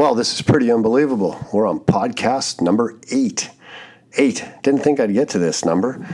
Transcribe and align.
Well, 0.00 0.14
this 0.14 0.32
is 0.32 0.40
pretty 0.40 0.72
unbelievable. 0.72 1.38
We're 1.52 1.66
on 1.66 1.80
podcast 1.80 2.62
number 2.62 2.98
eight. 3.10 3.50
Eight. 4.16 4.42
Didn't 4.62 4.80
think 4.80 4.98
I'd 4.98 5.12
get 5.12 5.28
to 5.28 5.38
this 5.38 5.62
number. 5.62 6.08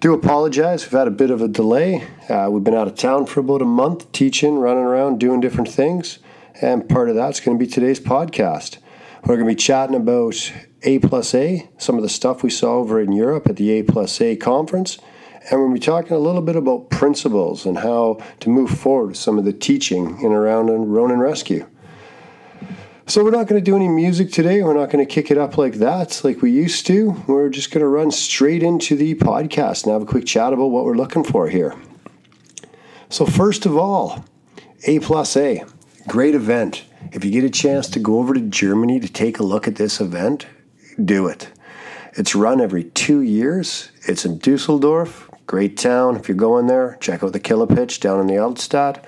Do 0.00 0.12
apologize. 0.12 0.84
We've 0.84 0.98
had 0.98 1.06
a 1.06 1.12
bit 1.12 1.30
of 1.30 1.40
a 1.40 1.46
delay. 1.46 2.02
Uh, 2.28 2.48
we've 2.50 2.64
been 2.64 2.74
out 2.74 2.88
of 2.88 2.96
town 2.96 3.26
for 3.26 3.38
about 3.38 3.62
a 3.62 3.64
month, 3.64 4.10
teaching, 4.10 4.58
running 4.58 4.82
around, 4.82 5.20
doing 5.20 5.38
different 5.38 5.68
things. 5.68 6.18
And 6.60 6.88
part 6.88 7.10
of 7.10 7.14
that's 7.14 7.38
going 7.38 7.56
to 7.56 7.64
be 7.64 7.70
today's 7.70 8.00
podcast. 8.00 8.78
We're 9.22 9.36
going 9.36 9.46
to 9.46 9.54
be 9.54 9.62
chatting 9.62 9.94
about 9.94 10.52
A 10.82 10.98
plus 10.98 11.32
A, 11.32 11.70
some 11.78 11.94
of 11.94 12.02
the 12.02 12.08
stuff 12.08 12.42
we 12.42 12.50
saw 12.50 12.78
over 12.78 13.00
in 13.00 13.12
Europe 13.12 13.46
at 13.46 13.54
the 13.54 13.70
A 13.70 13.84
plus 13.84 14.20
A 14.20 14.34
conference. 14.34 14.98
And 15.48 15.60
to 15.60 15.72
be 15.72 15.78
talking 15.78 16.16
a 16.16 16.18
little 16.18 16.42
bit 16.42 16.56
about 16.56 16.90
principles 16.90 17.66
and 17.66 17.78
how 17.78 18.18
to 18.40 18.50
move 18.50 18.70
forward 18.70 19.10
with 19.10 19.16
some 19.16 19.38
of 19.38 19.44
the 19.44 19.52
teaching 19.52 20.20
in 20.22 20.32
around 20.32 20.66
Ronin 20.92 21.20
Rescue. 21.20 21.68
So 23.08 23.24
we're 23.24 23.30
not 23.30 23.46
going 23.46 23.58
to 23.58 23.64
do 23.64 23.74
any 23.74 23.88
music 23.88 24.30
today. 24.30 24.62
We're 24.62 24.74
not 24.74 24.90
going 24.90 25.02
to 25.02 25.10
kick 25.10 25.30
it 25.30 25.38
up 25.38 25.56
like 25.56 25.76
that, 25.76 26.20
like 26.24 26.42
we 26.42 26.50
used 26.50 26.86
to. 26.88 27.12
We're 27.26 27.48
just 27.48 27.70
going 27.70 27.80
to 27.80 27.88
run 27.88 28.10
straight 28.10 28.62
into 28.62 28.96
the 28.96 29.14
podcast 29.14 29.84
and 29.84 29.94
have 29.94 30.02
a 30.02 30.04
quick 30.04 30.26
chat 30.26 30.52
about 30.52 30.66
what 30.66 30.84
we're 30.84 30.94
looking 30.94 31.24
for 31.24 31.48
here. 31.48 31.74
So 33.08 33.24
first 33.24 33.64
of 33.64 33.78
all, 33.78 34.26
A 34.86 34.98
plus 34.98 35.38
A, 35.38 35.64
great 36.06 36.34
event. 36.34 36.84
If 37.10 37.24
you 37.24 37.30
get 37.30 37.44
a 37.44 37.50
chance 37.50 37.88
to 37.88 37.98
go 37.98 38.18
over 38.18 38.34
to 38.34 38.42
Germany 38.42 39.00
to 39.00 39.08
take 39.08 39.38
a 39.38 39.42
look 39.42 39.66
at 39.66 39.76
this 39.76 40.02
event, 40.02 40.46
do 41.02 41.28
it. 41.28 41.50
It's 42.12 42.34
run 42.34 42.60
every 42.60 42.84
two 42.84 43.22
years. 43.22 43.90
It's 44.06 44.26
in 44.26 44.36
Dusseldorf, 44.36 45.30
great 45.46 45.78
town. 45.78 46.16
If 46.16 46.28
you're 46.28 46.36
going 46.36 46.66
there, 46.66 46.98
check 47.00 47.22
out 47.22 47.32
the 47.32 47.40
Killepitsch 47.40 48.00
down 48.00 48.20
in 48.20 48.26
the 48.26 48.34
Altstadt 48.34 49.02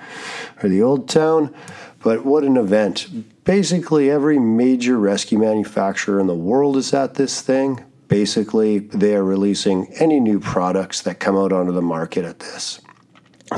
or 0.63 0.69
the 0.69 0.81
Old 0.81 1.07
Town. 1.07 1.53
But 2.01 2.25
what 2.25 2.43
an 2.43 2.57
event! 2.57 3.07
Basically 3.43 4.09
every 4.09 4.39
major 4.39 4.97
rescue 4.97 5.37
manufacturer 5.37 6.19
in 6.19 6.27
the 6.27 6.35
world 6.35 6.77
is 6.77 6.93
at 6.93 7.15
this 7.15 7.41
thing. 7.41 7.83
Basically, 8.07 8.79
they 8.79 9.15
are 9.15 9.23
releasing 9.23 9.87
any 9.93 10.19
new 10.19 10.39
products 10.39 11.01
that 11.01 11.19
come 11.19 11.37
out 11.37 11.53
onto 11.53 11.71
the 11.71 11.81
market 11.81 12.25
at 12.25 12.39
this. 12.39 12.81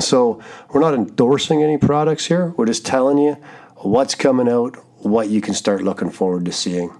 So, 0.00 0.40
we're 0.70 0.80
not 0.80 0.94
endorsing 0.94 1.62
any 1.62 1.78
products 1.78 2.26
here. 2.26 2.54
We're 2.56 2.66
just 2.66 2.86
telling 2.86 3.18
you 3.18 3.34
what's 3.76 4.14
coming 4.14 4.48
out, 4.48 4.76
what 4.98 5.28
you 5.28 5.40
can 5.40 5.54
start 5.54 5.82
looking 5.82 6.10
forward 6.10 6.44
to 6.46 6.52
seeing. 6.52 6.90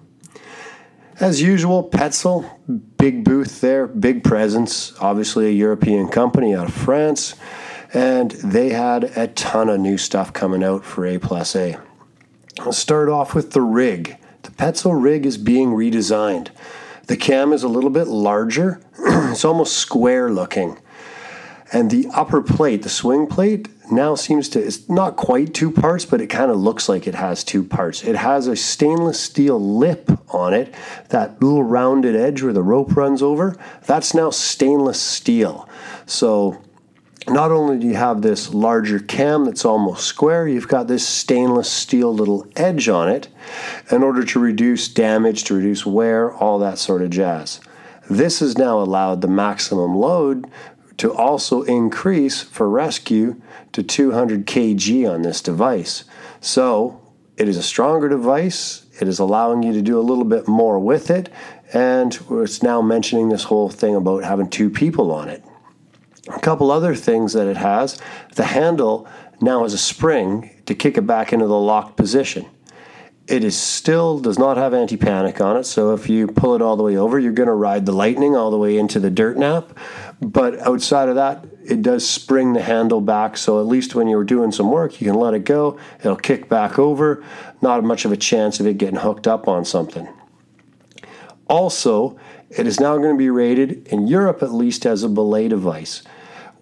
As 1.20 1.41
usual, 1.41 1.89
Petzl, 1.89 2.48
big 2.98 3.25
booth 3.25 3.61
there, 3.61 3.86
big 3.86 4.25
presence, 4.25 4.92
obviously 5.01 5.47
a 5.47 5.51
European 5.51 6.08
company 6.08 6.55
out 6.55 6.69
of 6.69 6.75
France, 6.75 7.36
and 7.92 8.33
they 8.33 8.70
had 8.70 9.05
a 9.17 9.28
ton 9.28 9.69
of 9.69 9.78
new 9.78 9.97
stuff 9.97 10.33
coming 10.33 10.64
out 10.64 10.84
for 10.84 11.06
A 11.06 11.19
plus 11.19 11.55
A. 11.55 11.78
I'll 12.60 12.72
start 12.72 13.08
off 13.08 13.34
with 13.34 13.50
the 13.50 13.60
rig. 13.60 14.16
The 14.42 14.50
Petzl 14.50 15.00
rig 15.00 15.27
is 15.27 15.38
being 15.38 15.70
redesigned. 15.70 16.48
The 17.06 17.16
cam 17.16 17.52
is 17.52 17.62
a 17.62 17.69
little 17.69 17.91
bit 17.91 18.06
larger, 18.06 18.80
it's 18.98 19.44
almost 19.44 19.74
square 19.74 20.30
looking. 20.30 20.78
And 21.72 21.91
the 21.91 22.08
upper 22.14 22.41
plate, 22.41 22.83
the 22.83 22.88
swing 22.88 23.27
plate, 23.27 23.69
now 23.91 24.14
seems 24.14 24.48
to, 24.50 24.64
it's 24.64 24.88
not 24.88 25.16
quite 25.16 25.52
two 25.52 25.70
parts, 25.70 26.05
but 26.05 26.20
it 26.20 26.28
kind 26.28 26.50
of 26.50 26.56
looks 26.56 26.88
like 26.88 27.06
it 27.06 27.14
has 27.14 27.44
two 27.44 27.64
parts. 27.64 28.05
It 28.05 28.16
has 28.16 28.46
a 28.46 28.56
stainless 28.56 29.20
steel 29.20 29.61
lip 29.61 30.11
on 30.28 30.55
it, 30.55 30.72
that 31.08 31.42
little 31.42 31.62
rounded 31.62 32.16
edge 32.16 32.42
where 32.42 32.52
the 32.52 32.62
rope 32.62 32.96
runs 32.96 33.22
over, 33.22 33.56
that's 33.86 34.14
now 34.14 34.30
stainless 34.30 35.00
steel. 35.00 35.68
So 36.06 36.62
not 37.28 37.50
only 37.50 37.78
do 37.78 37.86
you 37.86 37.94
have 37.94 38.22
this 38.22 38.53
larger 38.53 38.98
cam 38.98 39.44
that's 39.44 39.64
almost 39.64 40.06
square, 40.06 40.47
you've 40.47 40.69
got 40.69 40.89
this 40.89 41.06
stainless 41.06 41.70
steel 41.70 42.12
little 42.12 42.47
edge 42.56 42.89
on 42.89 43.08
it 43.08 43.28
in 43.91 44.03
order 44.03 44.25
to 44.25 44.39
reduce 44.39 44.89
damage, 44.89 45.45
to 45.45 45.55
reduce 45.55 45.86
wear, 45.86 46.33
all 46.33 46.58
that 46.58 46.78
sort 46.78 47.02
of 47.02 47.11
jazz. 47.11 47.61
This 48.08 48.41
has 48.41 48.58
now 48.58 48.78
allowed 48.78 49.20
the 49.20 49.28
maximum 49.28 49.97
load 49.97 50.47
to 50.98 51.12
also 51.12 51.62
increase 51.62 52.42
for 52.42 52.68
rescue 52.68 53.41
to 53.73 53.83
200 53.83 54.46
kg 54.46 55.11
on 55.11 55.23
this 55.23 55.41
device. 55.41 56.05
So 56.41 57.01
it 57.36 57.48
is 57.48 57.56
a 57.56 57.62
stronger 57.62 58.08
device. 58.08 58.86
It 59.01 59.08
is 59.08 59.18
allowing 59.18 59.62
you 59.62 59.73
to 59.73 59.83
do 59.83 59.98
a 59.98 60.02
little 60.02 60.24
bit 60.24 60.46
more 60.46 60.79
with 60.79 61.11
it. 61.11 61.30
And 61.73 62.17
it's 62.30 62.62
now 62.62 62.80
mentioning 62.80 63.29
this 63.29 63.45
whole 63.45 63.68
thing 63.68 63.96
about 63.96 64.23
having 64.23 64.48
two 64.48 64.70
people 64.70 65.11
on 65.11 65.29
it. 65.29 65.43
A 66.29 66.40
couple 66.40 66.70
other 66.70 66.95
things 66.95 67.35
that 67.35 67.46
it 67.46 67.57
has 67.58 68.01
the 68.35 68.45
handle 68.45 69.07
now 69.40 69.62
has 69.62 69.74
a 69.74 69.79
spring 69.79 70.51
to 70.67 70.74
kick 70.74 70.96
it 70.96 71.07
back 71.07 71.33
into 71.33 71.46
the 71.46 71.58
locked 71.58 71.96
position. 71.96 72.46
It 73.27 73.42
is 73.42 73.57
still 73.57 74.18
does 74.18 74.39
not 74.39 74.58
have 74.58 74.74
anti 74.74 74.98
panic 74.98 75.40
on 75.40 75.57
it, 75.57 75.64
so 75.64 75.95
if 75.95 76.11
you 76.11 76.27
pull 76.27 76.55
it 76.55 76.61
all 76.62 76.77
the 76.77 76.83
way 76.83 76.96
over, 76.96 77.18
you're 77.18 77.33
going 77.33 77.46
to 77.46 77.55
ride 77.55 77.86
the 77.86 77.92
lightning 77.92 78.36
all 78.36 78.51
the 78.51 78.58
way 78.58 78.77
into 78.77 79.01
the 79.01 79.11
dirt 79.11 79.39
nap. 79.39 79.77
But 80.20 80.58
outside 80.61 81.08
of 81.08 81.14
that, 81.14 81.46
it 81.64 81.80
does 81.80 82.07
spring 82.07 82.52
the 82.52 82.62
handle 82.62 83.01
back, 83.01 83.39
so 83.39 83.61
at 83.61 83.67
least 83.67 83.95
when 83.95 84.08
you're 84.08 84.24
doing 84.24 84.52
some 84.52 84.70
work, 84.70 85.01
you 85.01 85.11
can 85.11 85.18
let 85.18 85.33
it 85.33 85.45
go. 85.45 85.79
It'll 86.01 86.17
kick 86.17 86.51
back 86.51 86.79
over. 86.79 87.24
Not 87.62 87.83
much 87.83 88.05
of 88.05 88.12
a 88.12 88.17
chance 88.17 88.61
of 88.61 88.67
it 88.67 88.77
getting 88.77 89.01
hooked 89.01 89.27
up 89.27 89.48
on 89.48 89.64
something. 89.64 90.06
Also, 91.48 92.18
it 92.50 92.66
is 92.66 92.80
now 92.80 92.96
going 92.96 93.14
to 93.14 93.18
be 93.18 93.30
rated 93.30 93.86
in 93.88 94.06
Europe 94.06 94.42
at 94.42 94.52
least 94.52 94.86
as 94.86 95.02
a 95.02 95.08
belay 95.08 95.48
device 95.48 96.02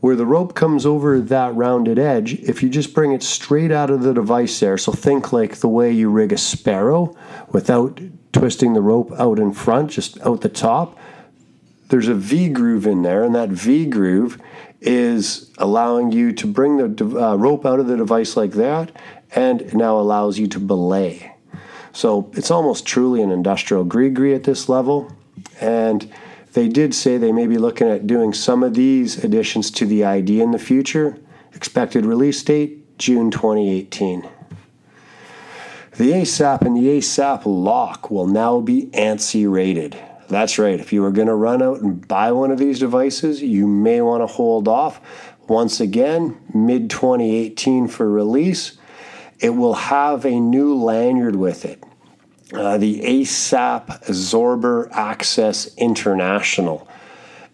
where 0.02 0.16
the 0.16 0.26
rope 0.26 0.56
comes 0.56 0.84
over 0.84 1.20
that 1.20 1.54
rounded 1.54 1.96
edge, 1.96 2.34
if 2.40 2.60
you 2.60 2.68
just 2.68 2.92
bring 2.92 3.12
it 3.12 3.22
straight 3.22 3.70
out 3.70 3.88
of 3.88 4.02
the 4.02 4.12
device 4.12 4.58
there, 4.58 4.76
so 4.76 4.90
think 4.90 5.32
like 5.32 5.54
the 5.58 5.68
way 5.68 5.92
you 5.92 6.10
rig 6.10 6.32
a 6.32 6.36
sparrow 6.36 7.16
without 7.52 8.00
twisting 8.32 8.74
the 8.74 8.80
rope 8.80 9.12
out 9.12 9.38
in 9.38 9.52
front, 9.52 9.92
just 9.92 10.20
out 10.22 10.40
the 10.40 10.48
top, 10.48 10.98
there's 11.88 12.08
a 12.08 12.14
V 12.14 12.48
groove 12.48 12.84
in 12.84 13.02
there, 13.02 13.22
and 13.22 13.32
that 13.36 13.50
V 13.50 13.86
groove 13.86 14.40
is 14.80 15.52
allowing 15.58 16.10
you 16.10 16.32
to 16.32 16.48
bring 16.48 16.78
the 16.78 17.04
uh, 17.24 17.36
rope 17.36 17.64
out 17.64 17.78
of 17.78 17.86
the 17.86 17.96
device 17.96 18.36
like 18.36 18.52
that, 18.54 18.90
and 19.36 19.72
now 19.72 20.00
allows 20.00 20.36
you 20.36 20.48
to 20.48 20.58
belay. 20.58 21.31
So 21.92 22.30
it's 22.34 22.50
almost 22.50 22.86
truly 22.86 23.22
an 23.22 23.30
industrial 23.30 23.84
gree 23.84 24.34
at 24.34 24.44
this 24.44 24.68
level, 24.68 25.12
and 25.60 26.10
they 26.54 26.68
did 26.68 26.94
say 26.94 27.16
they 27.16 27.32
may 27.32 27.46
be 27.46 27.58
looking 27.58 27.88
at 27.88 28.06
doing 28.06 28.32
some 28.32 28.62
of 28.62 28.74
these 28.74 29.22
additions 29.22 29.70
to 29.72 29.86
the 29.86 30.04
ID 30.04 30.40
in 30.40 30.50
the 30.50 30.58
future. 30.58 31.18
Expected 31.54 32.06
release 32.06 32.42
date 32.42 32.98
June 32.98 33.30
2018. 33.30 34.28
The 35.96 36.12
ASAP 36.12 36.62
and 36.62 36.76
the 36.76 36.98
ASAP 36.98 37.42
lock 37.44 38.10
will 38.10 38.26
now 38.26 38.60
be 38.60 38.86
ANSI 38.94 39.50
rated. 39.50 39.98
That's 40.28 40.58
right, 40.58 40.80
if 40.80 40.94
you 40.94 41.04
are 41.04 41.10
going 41.10 41.28
to 41.28 41.34
run 41.34 41.62
out 41.62 41.80
and 41.80 42.06
buy 42.08 42.32
one 42.32 42.50
of 42.50 42.58
these 42.58 42.78
devices, 42.78 43.42
you 43.42 43.66
may 43.66 44.00
want 44.00 44.22
to 44.22 44.26
hold 44.26 44.66
off. 44.66 45.00
Once 45.48 45.80
again, 45.80 46.38
mid 46.54 46.88
2018 46.88 47.88
for 47.88 48.10
release. 48.10 48.78
It 49.42 49.50
will 49.50 49.74
have 49.74 50.24
a 50.24 50.38
new 50.38 50.76
lanyard 50.76 51.34
with 51.34 51.64
it. 51.64 51.82
Uh, 52.54 52.78
the 52.78 53.00
ASAP 53.00 54.04
Zorber 54.06 54.88
Access 54.92 55.74
International. 55.76 56.86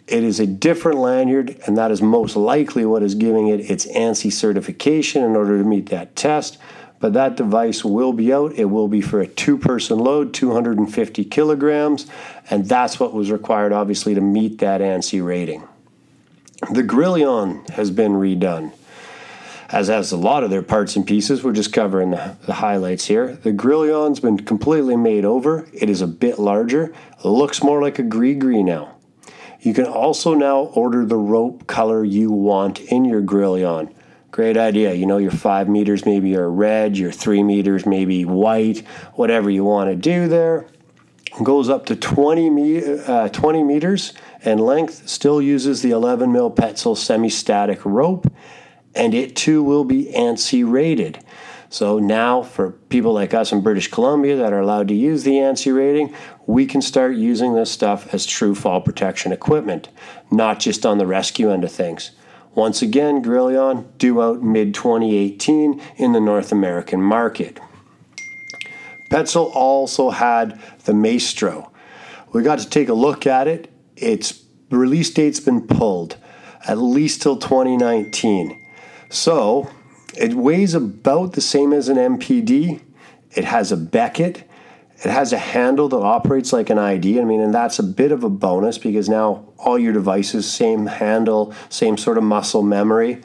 It 0.06 0.22
is 0.22 0.38
a 0.38 0.46
different 0.46 0.98
lanyard, 0.98 1.58
and 1.66 1.78
that 1.78 1.90
is 1.90 2.02
most 2.02 2.36
likely 2.36 2.84
what 2.84 3.02
is 3.02 3.14
giving 3.14 3.48
it 3.48 3.70
its 3.70 3.86
ANSI 3.86 4.30
certification 4.30 5.24
in 5.24 5.34
order 5.34 5.56
to 5.56 5.64
meet 5.64 5.88
that 5.88 6.14
test. 6.14 6.58
But 7.00 7.14
that 7.14 7.36
device 7.36 7.84
will 7.84 8.12
be 8.12 8.34
out. 8.34 8.52
It 8.54 8.66
will 8.66 8.88
be 8.88 9.00
for 9.00 9.20
a 9.20 9.26
two 9.26 9.56
person 9.56 9.98
load, 9.98 10.34
250 10.34 11.24
kilograms, 11.24 12.06
and 12.50 12.66
that's 12.66 13.00
what 13.00 13.14
was 13.14 13.30
required, 13.30 13.72
obviously, 13.72 14.14
to 14.14 14.20
meet 14.20 14.58
that 14.58 14.82
ANSI 14.82 15.24
rating. 15.24 15.66
The 16.70 16.82
Grillon 16.82 17.64
has 17.70 17.90
been 17.90 18.12
redone 18.12 18.72
as 19.70 19.88
has 19.88 20.12
a 20.12 20.16
lot 20.16 20.44
of 20.44 20.50
their 20.50 20.62
parts 20.62 20.96
and 20.96 21.06
pieces. 21.06 21.44
We're 21.44 21.52
just 21.52 21.72
covering 21.72 22.10
the, 22.10 22.36
the 22.46 22.54
highlights 22.54 23.06
here. 23.06 23.34
The 23.34 23.52
Grillon's 23.52 24.20
been 24.20 24.38
completely 24.38 24.96
made 24.96 25.24
over. 25.24 25.68
It 25.72 25.90
is 25.90 26.00
a 26.00 26.06
bit 26.06 26.38
larger. 26.38 26.92
Looks 27.24 27.62
more 27.62 27.82
like 27.82 27.98
a 27.98 28.02
gree-gree 28.02 28.62
now. 28.62 28.94
You 29.60 29.74
can 29.74 29.86
also 29.86 30.34
now 30.34 30.60
order 30.60 31.04
the 31.04 31.16
rope 31.16 31.66
color 31.66 32.04
you 32.04 32.30
want 32.30 32.80
in 32.80 33.04
your 33.04 33.20
Grillon. 33.20 33.92
Great 34.30 34.56
idea. 34.56 34.94
You 34.94 35.04
know, 35.04 35.18
your 35.18 35.32
five 35.32 35.68
meters 35.68 36.06
maybe 36.06 36.36
are 36.36 36.50
red, 36.50 36.96
your 36.96 37.10
three 37.10 37.42
meters 37.42 37.84
maybe 37.84 38.24
white, 38.24 38.78
whatever 39.14 39.50
you 39.50 39.64
want 39.64 39.90
to 39.90 39.96
do 39.96 40.28
there. 40.28 40.66
Goes 41.42 41.68
up 41.68 41.86
to 41.86 41.96
20, 41.96 42.50
me- 42.50 43.00
uh, 43.00 43.28
20 43.28 43.62
meters 43.64 44.12
and 44.44 44.60
length, 44.60 45.08
still 45.08 45.42
uses 45.42 45.82
the 45.82 45.90
11 45.90 46.32
mil 46.32 46.50
Petzl 46.50 46.96
semi 46.96 47.28
static 47.28 47.84
rope 47.84 48.32
and 48.94 49.14
it 49.14 49.36
too 49.36 49.62
will 49.62 49.84
be 49.84 50.12
ANSI 50.14 50.70
rated. 50.70 51.24
So 51.70 51.98
now, 51.98 52.42
for 52.42 52.70
people 52.70 53.12
like 53.12 53.34
us 53.34 53.52
in 53.52 53.60
British 53.60 53.90
Columbia 53.90 54.36
that 54.36 54.52
are 54.52 54.60
allowed 54.60 54.88
to 54.88 54.94
use 54.94 55.24
the 55.24 55.32
ANSI 55.32 55.74
rating, 55.76 56.14
we 56.46 56.64
can 56.64 56.80
start 56.80 57.14
using 57.14 57.54
this 57.54 57.70
stuff 57.70 58.12
as 58.14 58.24
true 58.24 58.54
fall 58.54 58.80
protection 58.80 59.32
equipment, 59.32 59.90
not 60.30 60.60
just 60.60 60.86
on 60.86 60.96
the 60.96 61.06
rescue 61.06 61.50
end 61.50 61.64
of 61.64 61.72
things. 61.72 62.12
Once 62.54 62.80
again, 62.80 63.22
Grillon 63.22 63.86
due 63.98 64.22
out 64.22 64.42
mid 64.42 64.72
2018 64.74 65.80
in 65.96 66.12
the 66.12 66.20
North 66.20 66.50
American 66.50 67.02
market. 67.02 67.60
Petzl 69.10 69.54
also 69.54 70.10
had 70.10 70.60
the 70.84 70.94
Maestro. 70.94 71.70
We 72.32 72.42
got 72.42 72.58
to 72.58 72.68
take 72.68 72.88
a 72.88 72.94
look 72.94 73.26
at 73.26 73.46
it. 73.46 73.70
Its 73.96 74.42
release 74.70 75.10
date's 75.10 75.40
been 75.40 75.66
pulled 75.66 76.16
at 76.66 76.78
least 76.78 77.22
till 77.22 77.36
2019. 77.36 78.57
So 79.10 79.70
it 80.16 80.34
weighs 80.34 80.74
about 80.74 81.32
the 81.32 81.40
same 81.40 81.72
as 81.72 81.88
an 81.88 81.96
MPD. 81.96 82.82
It 83.32 83.44
has 83.44 83.72
a 83.72 83.76
becket. 83.76 84.48
It 85.04 85.10
has 85.10 85.32
a 85.32 85.38
handle 85.38 85.88
that 85.90 85.96
operates 85.96 86.52
like 86.52 86.70
an 86.70 86.78
ID. 86.78 87.20
I 87.20 87.24
mean, 87.24 87.40
and 87.40 87.54
that's 87.54 87.78
a 87.78 87.84
bit 87.84 88.10
of 88.10 88.24
a 88.24 88.28
bonus 88.28 88.78
because 88.78 89.08
now 89.08 89.44
all 89.56 89.78
your 89.78 89.92
devices, 89.92 90.50
same 90.50 90.86
handle, 90.86 91.54
same 91.68 91.96
sort 91.96 92.18
of 92.18 92.24
muscle 92.24 92.62
memory. 92.62 93.22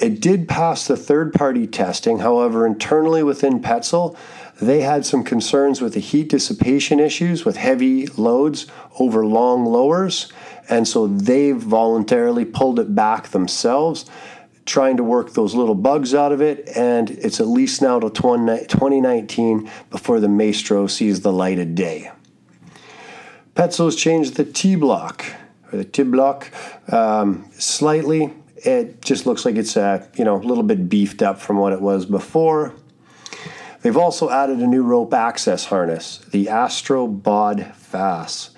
It 0.00 0.20
did 0.20 0.48
pass 0.48 0.86
the 0.86 0.96
third 0.96 1.32
party 1.32 1.66
testing. 1.66 2.18
However, 2.18 2.66
internally 2.66 3.22
within 3.22 3.60
Petzl, 3.60 4.16
they 4.60 4.82
had 4.82 5.06
some 5.06 5.24
concerns 5.24 5.80
with 5.80 5.94
the 5.94 6.00
heat 6.00 6.28
dissipation 6.28 7.00
issues 7.00 7.44
with 7.44 7.56
heavy 7.56 8.06
loads 8.08 8.66
over 8.98 9.24
long 9.24 9.64
lowers. 9.64 10.30
And 10.68 10.86
so 10.86 11.06
they 11.06 11.52
voluntarily 11.52 12.44
pulled 12.44 12.78
it 12.78 12.94
back 12.94 13.28
themselves, 13.28 14.06
trying 14.66 14.96
to 14.96 15.04
work 15.04 15.34
those 15.34 15.54
little 15.54 15.74
bugs 15.74 16.14
out 16.14 16.32
of 16.32 16.40
it. 16.40 16.68
And 16.74 17.10
it's 17.10 17.40
at 17.40 17.46
least 17.46 17.82
now 17.82 18.00
to 18.00 18.10
2019 18.10 19.70
before 19.90 20.20
the 20.20 20.28
Maestro 20.28 20.86
sees 20.86 21.20
the 21.20 21.32
light 21.32 21.58
of 21.58 21.74
day. 21.74 22.10
Petzl's 23.54 23.94
changed 23.94 24.34
the 24.34 24.44
Tibloc 24.44 25.24
or 25.72 25.78
the 25.78 25.84
Tibloc 25.84 26.92
um, 26.92 27.48
slightly. 27.52 28.32
It 28.56 29.02
just 29.02 29.26
looks 29.26 29.44
like 29.44 29.56
it's 29.56 29.76
a 29.76 30.08
you 30.16 30.24
know 30.24 30.36
a 30.36 30.42
little 30.42 30.64
bit 30.64 30.88
beefed 30.88 31.22
up 31.22 31.38
from 31.40 31.58
what 31.58 31.72
it 31.72 31.80
was 31.80 32.06
before. 32.06 32.74
They've 33.82 33.96
also 33.96 34.30
added 34.30 34.58
a 34.58 34.66
new 34.66 34.82
rope 34.82 35.12
access 35.12 35.66
harness, 35.66 36.18
the 36.30 36.48
Astro 36.48 37.06
Bod 37.06 37.74
Fast. 37.76 38.50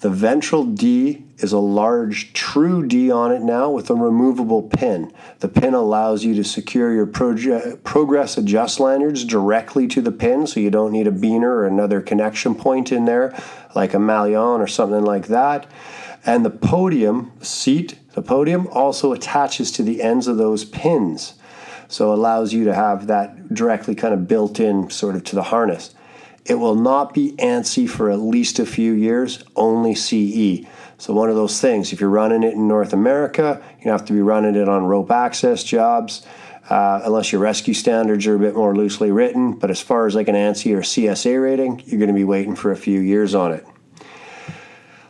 The 0.00 0.10
ventral 0.10 0.64
D 0.64 1.24
is 1.38 1.52
a 1.52 1.58
large 1.58 2.32
true 2.32 2.86
D 2.86 3.10
on 3.10 3.32
it 3.32 3.42
now 3.42 3.70
with 3.70 3.90
a 3.90 3.94
removable 3.94 4.62
pin. 4.62 5.12
The 5.38 5.48
pin 5.48 5.72
allows 5.72 6.24
you 6.24 6.34
to 6.34 6.44
secure 6.44 6.92
your 6.92 7.06
proge- 7.06 7.82
progress 7.84 8.36
adjust 8.36 8.80
lanyards 8.80 9.24
directly 9.24 9.86
to 9.88 10.00
the 10.00 10.12
pin 10.12 10.46
so 10.46 10.60
you 10.60 10.70
don't 10.70 10.92
need 10.92 11.06
a 11.06 11.12
beaner 11.12 11.44
or 11.44 11.66
another 11.66 12.00
connection 12.00 12.54
point 12.54 12.90
in 12.90 13.04
there 13.04 13.36
like 13.74 13.94
a 13.94 13.98
maillon 13.98 14.60
or 14.60 14.66
something 14.66 15.04
like 15.04 15.28
that. 15.28 15.70
And 16.26 16.44
the 16.44 16.50
podium 16.50 17.32
seat, 17.40 17.98
the 18.12 18.22
podium 18.22 18.66
also 18.68 19.12
attaches 19.12 19.70
to 19.72 19.82
the 19.82 20.02
ends 20.02 20.26
of 20.26 20.36
those 20.36 20.64
pins. 20.64 21.34
So 21.86 22.12
allows 22.12 22.52
you 22.52 22.64
to 22.64 22.74
have 22.74 23.06
that 23.06 23.54
directly 23.54 23.94
kind 23.94 24.12
of 24.12 24.28
built 24.28 24.60
in 24.60 24.90
sort 24.90 25.14
of 25.14 25.24
to 25.24 25.36
the 25.36 25.44
harness. 25.44 25.94
It 26.48 26.54
will 26.54 26.74
not 26.74 27.12
be 27.12 27.32
ANSI 27.32 27.88
for 27.88 28.10
at 28.10 28.20
least 28.20 28.58
a 28.58 28.64
few 28.64 28.94
years, 28.94 29.44
only 29.54 29.94
CE. 29.94 30.66
So, 30.96 31.12
one 31.12 31.28
of 31.28 31.36
those 31.36 31.60
things, 31.60 31.92
if 31.92 32.00
you're 32.00 32.08
running 32.08 32.42
it 32.42 32.54
in 32.54 32.66
North 32.66 32.94
America, 32.94 33.62
you 33.82 33.90
have 33.90 34.06
to 34.06 34.14
be 34.14 34.22
running 34.22 34.54
it 34.54 34.66
on 34.66 34.86
rope 34.86 35.10
access 35.10 35.62
jobs, 35.62 36.26
uh, 36.70 37.02
unless 37.04 37.32
your 37.32 37.42
rescue 37.42 37.74
standards 37.74 38.26
are 38.26 38.34
a 38.34 38.38
bit 38.38 38.56
more 38.56 38.74
loosely 38.74 39.10
written. 39.12 39.58
But 39.58 39.70
as 39.70 39.82
far 39.82 40.06
as 40.06 40.14
like 40.14 40.28
an 40.28 40.34
ANSI 40.34 40.74
or 40.74 40.80
CSA 40.80 41.40
rating, 41.40 41.82
you're 41.84 42.00
going 42.00 42.08
to 42.08 42.14
be 42.14 42.24
waiting 42.24 42.56
for 42.56 42.72
a 42.72 42.76
few 42.76 42.98
years 42.98 43.34
on 43.34 43.52
it. 43.52 43.66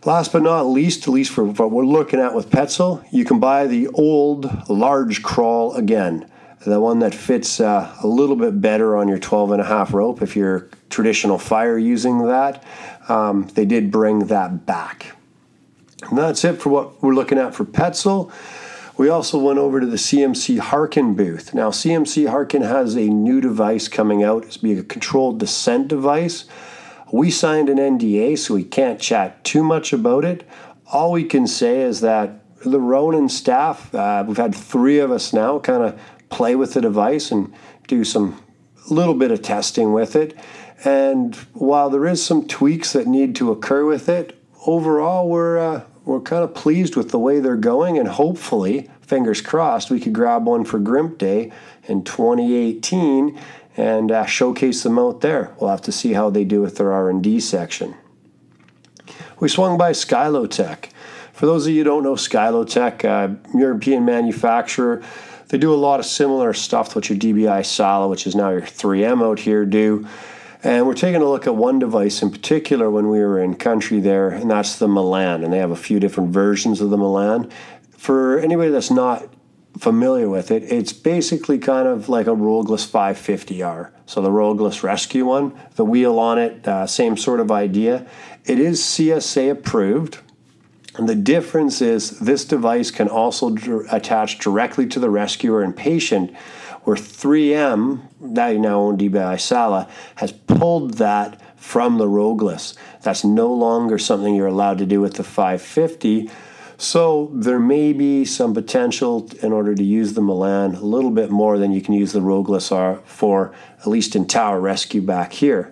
Last 0.05 0.33
but 0.33 0.43
not 0.43 0.63
least, 0.63 1.07
at 1.07 1.15
least 1.15 1.31
for 1.31 1.45
what 1.45 1.71
we're 1.71 1.87
looking 1.87 2.21
at 2.21 2.35
with 2.35 2.51
Petzl, 2.51 3.05
you 3.13 3.25
can 3.25 3.39
buy 3.39 3.67
the 3.67 3.87
old 3.89 4.69
large 4.69 5.23
Croll 5.23 5.75
again 5.75 6.29
the 6.69 6.81
one 6.81 7.01
that 7.01 7.15
fits 7.15 7.61
uh, 7.61 7.95
a 8.03 8.07
little 8.07 8.37
bit 8.37 8.61
better 8.61 8.97
on 8.97 9.09
your 9.09 9.19
12 9.19 9.53
and 9.53 9.61
a 9.61 9.65
half 9.65 9.93
rope 9.93 10.23
if 10.23 10.37
you're 10.37 10.69
traditional 10.91 11.39
fire 11.39 11.79
using 11.79 12.27
that. 12.27 12.65
Um, 13.09 13.49
they 13.55 13.65
did 13.65 13.91
bring 13.91 14.27
that 14.27 14.67
back. 14.67 15.17
And 16.03 16.19
that's 16.19 16.45
it 16.45 16.61
for 16.61 16.69
what 16.71 17.03
we're 17.03 17.15
looking 17.15 17.39
at 17.39 17.55
for 17.55 17.65
Petzl. 17.65 18.33
We 18.97 19.09
also 19.09 19.39
went 19.39 19.59
over 19.59 19.81
to 19.81 19.87
the 19.87 19.97
CMC 19.97 20.59
Harken 20.59 21.15
booth. 21.15 21.55
Now, 21.55 21.71
CMC 21.71 22.29
Harken 22.29 22.63
has 22.63 22.97
a 22.97 23.07
new 23.07 23.41
device 23.41 23.87
coming 23.87 24.25
out. 24.25 24.45
It's 24.45 24.57
being 24.57 24.79
a 24.79 24.83
controlled 24.83 25.39
descent 25.39 25.89
device. 25.89 26.47
We 27.13 27.31
signed 27.31 27.69
an 27.69 27.79
NDA, 27.79 28.39
so 28.39 28.55
we 28.55 28.65
can't 28.65 29.01
chat 29.01 29.45
too 29.45 29.63
much 29.63 29.93
about 29.93 30.25
it. 30.25 30.47
All 30.91 31.13
we 31.13 31.25
can 31.25 31.47
say 31.47 31.81
is 31.81 32.01
that 32.01 32.41
the 32.65 32.81
Ronin 32.81 33.29
staff, 33.29 33.95
uh, 33.95 34.25
we've 34.27 34.37
had 34.37 34.55
three 34.55 34.99
of 34.99 35.13
us 35.13 35.33
now 35.33 35.59
kind 35.59 35.83
of 35.85 36.01
play 36.31 36.55
with 36.55 36.75
the 36.75 36.81
device 36.81 37.31
and 37.31 37.53
do 37.87 38.05
some 38.05 38.43
little 38.91 39.15
bit 39.15 39.31
of 39.31 39.43
testing 39.43 39.93
with 39.93 40.17
it. 40.17 40.37
And 40.85 41.35
while 41.53 41.91
there 41.91 42.07
is 42.07 42.25
some 42.25 42.47
tweaks 42.47 42.93
that 42.93 43.07
need 43.07 43.35
to 43.37 43.51
occur 43.51 43.85
with 43.85 44.09
it, 44.09 44.39
overall 44.67 45.29
we're 45.29 45.59
uh, 45.59 45.83
we're 46.05 46.21
kind 46.21 46.43
of 46.43 46.55
pleased 46.55 46.97
with 46.97 47.11
the 47.11 47.19
way 47.19 47.39
they're 47.39 47.55
going, 47.55 47.99
and 47.99 48.09
hopefully, 48.09 48.89
fingers 49.03 49.43
crossed, 49.43 49.91
we 49.91 50.01
could 50.01 50.15
grab 50.15 50.47
one 50.47 50.65
for 50.65 50.79
Grimp 50.79 51.19
Day 51.19 51.53
in 51.85 52.03
2018 52.03 53.39
and 53.77 54.11
uh, 54.11 54.25
showcase 54.25 54.83
them 54.83 54.99
out 54.99 55.21
there. 55.21 55.55
We'll 55.61 55.69
have 55.69 55.83
to 55.83 55.93
see 55.93 56.15
how 56.15 56.31
they 56.31 56.45
do 56.45 56.63
with 56.63 56.77
their 56.79 56.93
R&D 56.93 57.41
section. 57.41 57.95
We 59.39 59.49
swung 59.49 59.77
by 59.77 59.93
Skylotec. 59.93 60.89
For 61.35 61.45
those 61.45 61.67
of 61.67 61.73
you 61.75 61.81
who 61.81 61.85
don't 61.85 62.03
know 62.03 62.15
Skylotec, 62.15 63.05
uh, 63.05 63.35
European 63.57 64.07
manufacturer, 64.07 65.03
they 65.49 65.59
do 65.59 65.73
a 65.73 65.77
lot 65.77 66.01
of 66.01 66.07
similar 66.07 66.53
stuff 66.53 66.91
to 66.91 66.99
what 66.99 67.09
your 67.09 67.19
DBI 67.19 67.65
Sala, 67.65 68.09
which 68.09 68.27
is 68.27 68.35
now 68.35 68.51
your 68.51 68.63
3M 68.63 69.23
out 69.23 69.41
here, 69.41 69.65
do. 69.65 70.07
And 70.63 70.87
we're 70.87 70.95
taking 70.95 71.23
a 71.23 71.29
look 71.29 71.47
at 71.47 71.55
one 71.55 71.79
device 71.79 72.21
in 72.21 72.31
particular 72.31 72.91
when 72.91 73.09
we 73.09 73.21
were 73.21 73.41
in 73.41 73.55
country 73.55 74.01
there, 74.01 74.29
and 74.29 74.51
that's 74.51 74.77
the 74.77 74.89
Milan. 74.89 75.45
And 75.45 75.53
they 75.53 75.59
have 75.59 75.71
a 75.71 75.77
few 75.77 76.01
different 76.01 76.31
versions 76.31 76.81
of 76.81 76.91
the 76.91 76.99
Milan. 76.99 77.51
For 77.93 78.39
anybody 78.41 78.71
that's 78.71 78.91
not 78.91 79.29
familiar 79.79 80.29
with 80.29 80.51
it, 80.51 80.65
it's 80.65 80.93
basically 80.93 81.59
kind 81.59 81.87
of 81.87 82.09
like 82.09 82.27
a 82.27 82.35
Rollgliss 82.35 82.89
550R. 82.91 83.91
So 84.07 84.21
the 84.21 84.31
Rollgliss 84.31 84.83
Rescue 84.83 85.27
one, 85.27 85.59
the 85.77 85.85
wheel 85.85 86.19
on 86.19 86.39
it, 86.39 86.67
uh, 86.67 86.87
same 86.87 87.17
sort 87.17 87.41
of 87.41 87.51
idea. 87.51 88.07
It 88.45 88.59
is 88.59 88.81
CSA 88.81 89.51
approved. 89.51 90.19
And 90.99 91.09
the 91.09 91.15
difference 91.15 91.81
is 91.81 92.19
this 92.19 92.45
device 92.45 92.91
can 92.91 93.09
also 93.09 93.57
attach 93.91 94.39
directly 94.41 94.85
to 94.89 94.99
the 94.99 95.09
rescuer 95.09 95.63
and 95.63 95.75
patient, 95.75 96.35
where 96.83 96.97
3M, 96.97 98.03
that 98.21 98.57
now 98.57 98.81
own 98.81 98.99
DBI 98.99 99.41
Sala, 99.41 99.89
has 100.17 100.33
pulled 100.33 100.95
that 100.95 101.41
from 101.57 101.99
the 101.99 102.07
Rollgliss. 102.07 102.77
That's 103.03 103.23
no 103.23 103.53
longer 103.53 103.97
something 103.97 104.35
you're 104.35 104.49
allowed 104.49 104.79
to 104.79 104.87
do 104.87 105.01
with 105.01 105.15
the 105.15 105.23
550. 105.23 106.29
So 106.79 107.31
there 107.33 107.61
may 107.61 107.93
be 107.93 108.25
some 108.25 108.53
potential 108.53 109.31
in 109.41 109.53
order 109.53 109.77
to 109.77 109.85
use 109.85 110.15
the 110.15 110.21
Milan 110.21 110.75
a 110.75 110.81
little 110.81 111.13
bit 111.13 111.31
more 111.31 111.59
than 111.59 111.71
you 111.71 111.81
can 111.81 111.95
use 111.95 112.13
the 112.13 112.21
Rollgliss 112.21 113.05
for, 113.05 113.55
at 113.81 113.87
least 113.87 114.17
in 114.17 114.27
tower 114.27 114.61
rescue 114.61 115.01
back 115.01 115.33
here. 115.33 115.71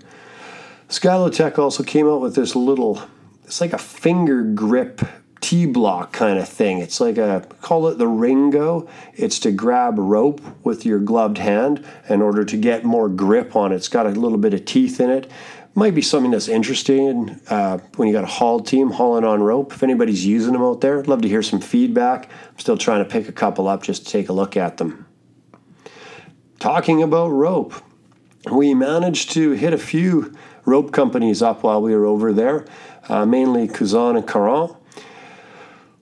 Skylotec 0.88 1.58
also 1.58 1.82
came 1.82 2.06
out 2.06 2.20
with 2.20 2.36
this 2.36 2.54
little 2.54 3.02
it's 3.46 3.60
like 3.60 3.72
a 3.72 3.78
finger 3.78 4.42
grip 4.42 5.00
T 5.46 5.64
block 5.64 6.12
kind 6.12 6.40
of 6.40 6.48
thing. 6.48 6.78
It's 6.78 7.00
like 7.00 7.18
a 7.18 7.46
call 7.60 7.86
it 7.86 7.98
the 7.98 8.08
Ringo. 8.08 8.88
It's 9.14 9.38
to 9.38 9.52
grab 9.52 9.96
rope 9.96 10.40
with 10.64 10.84
your 10.84 10.98
gloved 10.98 11.38
hand 11.38 11.86
in 12.08 12.20
order 12.20 12.44
to 12.44 12.56
get 12.56 12.82
more 12.84 13.08
grip 13.08 13.54
on 13.54 13.70
it. 13.70 13.76
It's 13.76 13.86
got 13.86 14.06
a 14.06 14.10
little 14.10 14.38
bit 14.38 14.54
of 14.54 14.64
teeth 14.64 14.98
in 14.98 15.08
it. 15.08 15.30
Might 15.76 15.94
be 15.94 16.02
something 16.02 16.32
that's 16.32 16.48
interesting 16.48 17.38
uh, 17.48 17.78
when 17.94 18.08
you 18.08 18.12
got 18.12 18.24
a 18.24 18.26
haul 18.26 18.58
team 18.58 18.90
hauling 18.90 19.22
on 19.22 19.40
rope. 19.40 19.72
If 19.72 19.84
anybody's 19.84 20.26
using 20.26 20.52
them 20.52 20.62
out 20.62 20.80
there, 20.80 21.00
love 21.04 21.22
to 21.22 21.28
hear 21.28 21.44
some 21.44 21.60
feedback. 21.60 22.28
I'm 22.50 22.58
still 22.58 22.76
trying 22.76 23.04
to 23.04 23.08
pick 23.08 23.28
a 23.28 23.32
couple 23.32 23.68
up 23.68 23.84
just 23.84 24.04
to 24.04 24.10
take 24.10 24.28
a 24.28 24.32
look 24.32 24.56
at 24.56 24.78
them. 24.78 25.06
Talking 26.58 27.04
about 27.04 27.28
rope, 27.28 27.72
we 28.50 28.74
managed 28.74 29.30
to 29.34 29.52
hit 29.52 29.72
a 29.72 29.78
few 29.78 30.34
rope 30.64 30.90
companies 30.90 31.40
up 31.40 31.62
while 31.62 31.80
we 31.80 31.94
were 31.94 32.06
over 32.06 32.32
there 32.32 32.66
uh, 33.08 33.24
mainly 33.24 33.68
Kuzan 33.68 34.16
and 34.16 34.26
Courant. 34.26 34.76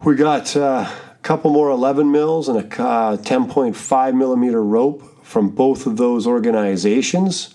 We 0.05 0.17
got 0.17 0.55
uh, 0.55 0.87
a 0.87 1.19
couple 1.23 1.51
more 1.51 1.71
11 1.71 2.13
mils 2.13 2.51
and 2.51 2.59
a 2.59 2.83
uh, 2.83 3.17
10.5 3.17 4.15
millimeter 4.15 4.63
rope 4.63 5.25
from 5.25 5.49
both 5.49 5.87
of 5.87 5.97
those 5.97 6.27
organizations. 6.27 7.55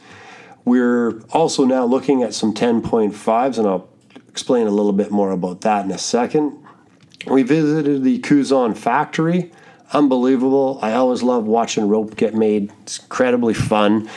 We're 0.65 1.19
also 1.29 1.63
now 1.63 1.85
looking 1.85 2.23
at 2.23 2.33
some 2.33 2.55
10.5s, 2.55 3.59
and 3.59 3.67
I'll 3.67 3.87
explain 4.27 4.65
a 4.65 4.71
little 4.71 4.93
bit 4.93 5.11
more 5.11 5.29
about 5.29 5.61
that 5.61 5.85
in 5.85 5.91
a 5.91 5.99
second. 5.99 6.57
We 7.27 7.43
visited 7.43 8.03
the 8.03 8.19
Kuzon 8.19 8.75
factory. 8.75 9.51
Unbelievable. 9.93 10.79
I 10.81 10.93
always 10.93 11.21
love 11.21 11.45
watching 11.45 11.87
rope 11.87 12.15
get 12.15 12.33
made. 12.33 12.73
It's 12.81 12.97
incredibly 12.97 13.53
fun. 13.53 14.09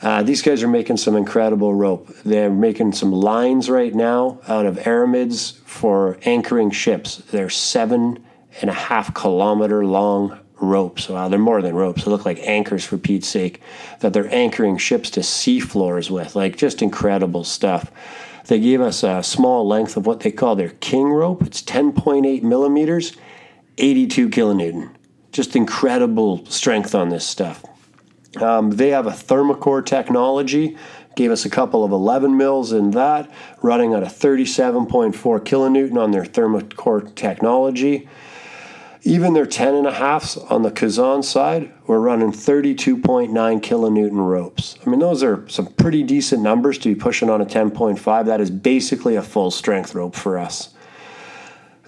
Uh, 0.00 0.22
these 0.22 0.42
guys 0.42 0.62
are 0.62 0.68
making 0.68 0.96
some 0.96 1.16
incredible 1.16 1.74
rope. 1.74 2.08
They're 2.24 2.50
making 2.50 2.92
some 2.92 3.10
lines 3.10 3.68
right 3.68 3.94
now 3.94 4.40
out 4.46 4.64
of 4.64 4.86
aramids 4.86 5.60
for 5.64 6.18
anchoring 6.22 6.70
ships. 6.70 7.16
They're 7.16 7.50
seven 7.50 8.24
and 8.60 8.70
a 8.70 8.74
half 8.74 9.12
kilometer 9.14 9.84
long 9.84 10.38
ropes. 10.60 11.08
Wow, 11.08 11.28
they're 11.28 11.38
more 11.38 11.62
than 11.62 11.74
ropes. 11.74 12.04
They 12.04 12.10
look 12.10 12.24
like 12.24 12.38
anchors 12.40 12.84
for 12.84 12.96
Pete's 12.96 13.28
sake 13.28 13.60
that 14.00 14.12
they're 14.12 14.32
anchoring 14.32 14.78
ships 14.78 15.10
to 15.10 15.22
sea 15.22 15.60
floors 15.60 16.10
with. 16.10 16.36
Like 16.36 16.56
just 16.56 16.80
incredible 16.80 17.44
stuff. 17.44 17.90
They 18.46 18.60
gave 18.60 18.80
us 18.80 19.02
a 19.02 19.22
small 19.22 19.66
length 19.66 19.96
of 19.96 20.06
what 20.06 20.20
they 20.20 20.30
call 20.30 20.56
their 20.56 20.70
king 20.70 21.08
rope. 21.08 21.42
It's 21.42 21.60
10.8 21.62 22.42
millimeters, 22.42 23.16
82 23.76 24.30
kilonewton. 24.30 24.90
Just 25.32 25.54
incredible 25.54 26.46
strength 26.46 26.94
on 26.94 27.10
this 27.10 27.26
stuff. 27.26 27.64
Um, 28.36 28.70
they 28.70 28.90
have 28.90 29.06
a 29.06 29.12
Thermacore 29.12 29.84
technology. 29.84 30.76
Gave 31.16 31.30
us 31.30 31.44
a 31.44 31.50
couple 31.50 31.82
of 31.82 31.90
11 31.90 32.36
mils 32.36 32.72
in 32.72 32.92
that, 32.92 33.30
running 33.62 33.94
at 33.94 34.02
a 34.02 34.06
37.4 34.06 35.12
kilonewton 35.40 35.96
on 35.96 36.10
their 36.12 36.24
Thermacore 36.24 37.14
technology. 37.14 38.08
Even 39.02 39.32
their 39.32 39.46
10 39.46 39.74
and 39.74 39.86
a 39.86 39.92
halfs 39.92 40.36
on 40.36 40.62
the 40.62 40.70
Kazan 40.70 41.22
side 41.22 41.72
were 41.86 42.00
running 42.00 42.30
32.9 42.30 43.30
kilonewton 43.30 44.26
ropes. 44.28 44.76
I 44.84 44.90
mean, 44.90 45.00
those 45.00 45.22
are 45.22 45.48
some 45.48 45.66
pretty 45.66 46.02
decent 46.02 46.42
numbers 46.42 46.78
to 46.78 46.88
be 46.88 46.94
pushing 46.94 47.30
on 47.30 47.40
a 47.40 47.46
10.5. 47.46 48.26
That 48.26 48.40
is 48.40 48.50
basically 48.50 49.16
a 49.16 49.22
full 49.22 49.50
strength 49.50 49.94
rope 49.94 50.14
for 50.14 50.36
us. 50.38 50.74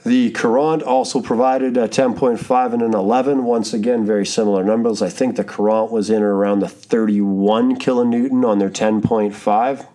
The 0.04 0.30
Courant 0.30 0.82
also 0.82 1.20
provided 1.20 1.76
a 1.76 1.86
10.5 1.86 2.72
and 2.72 2.82
an 2.82 2.94
11. 2.94 3.44
Once 3.44 3.74
again, 3.74 4.06
very 4.06 4.24
similar 4.24 4.64
numbers. 4.64 5.02
I 5.02 5.10
think 5.10 5.36
the 5.36 5.44
Courant 5.44 5.92
was 5.92 6.08
in 6.08 6.22
around 6.22 6.60
the 6.60 6.68
31 6.68 7.76
kilonewton 7.78 8.46
on 8.46 8.58
their 8.58 8.70
10.5. 8.70 9.86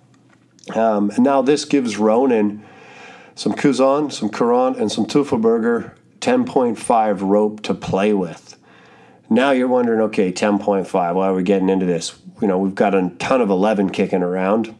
Um, 0.75 1.09
and 1.11 1.23
now 1.23 1.41
this 1.41 1.65
gives 1.65 1.97
Ronin 1.97 2.63
some 3.33 3.53
Kuzan, 3.53 4.11
some 4.11 4.29
Courant, 4.29 4.77
and 4.77 4.91
some 4.91 5.05
Teufelberger 5.05 5.93
10.5 6.21 7.21
rope 7.21 7.61
to 7.63 7.73
play 7.73 8.13
with. 8.13 8.57
Now 9.29 9.51
you're 9.51 9.67
wondering, 9.67 10.01
okay, 10.01 10.31
10.5, 10.31 11.15
why 11.15 11.27
are 11.27 11.33
we 11.33 11.41
getting 11.41 11.69
into 11.69 11.87
this? 11.87 12.19
You 12.41 12.47
know, 12.47 12.59
we've 12.59 12.75
got 12.75 12.93
a 12.93 13.09
ton 13.17 13.41
of 13.41 13.49
11 13.49 13.89
kicking 13.89 14.21
around. 14.21 14.75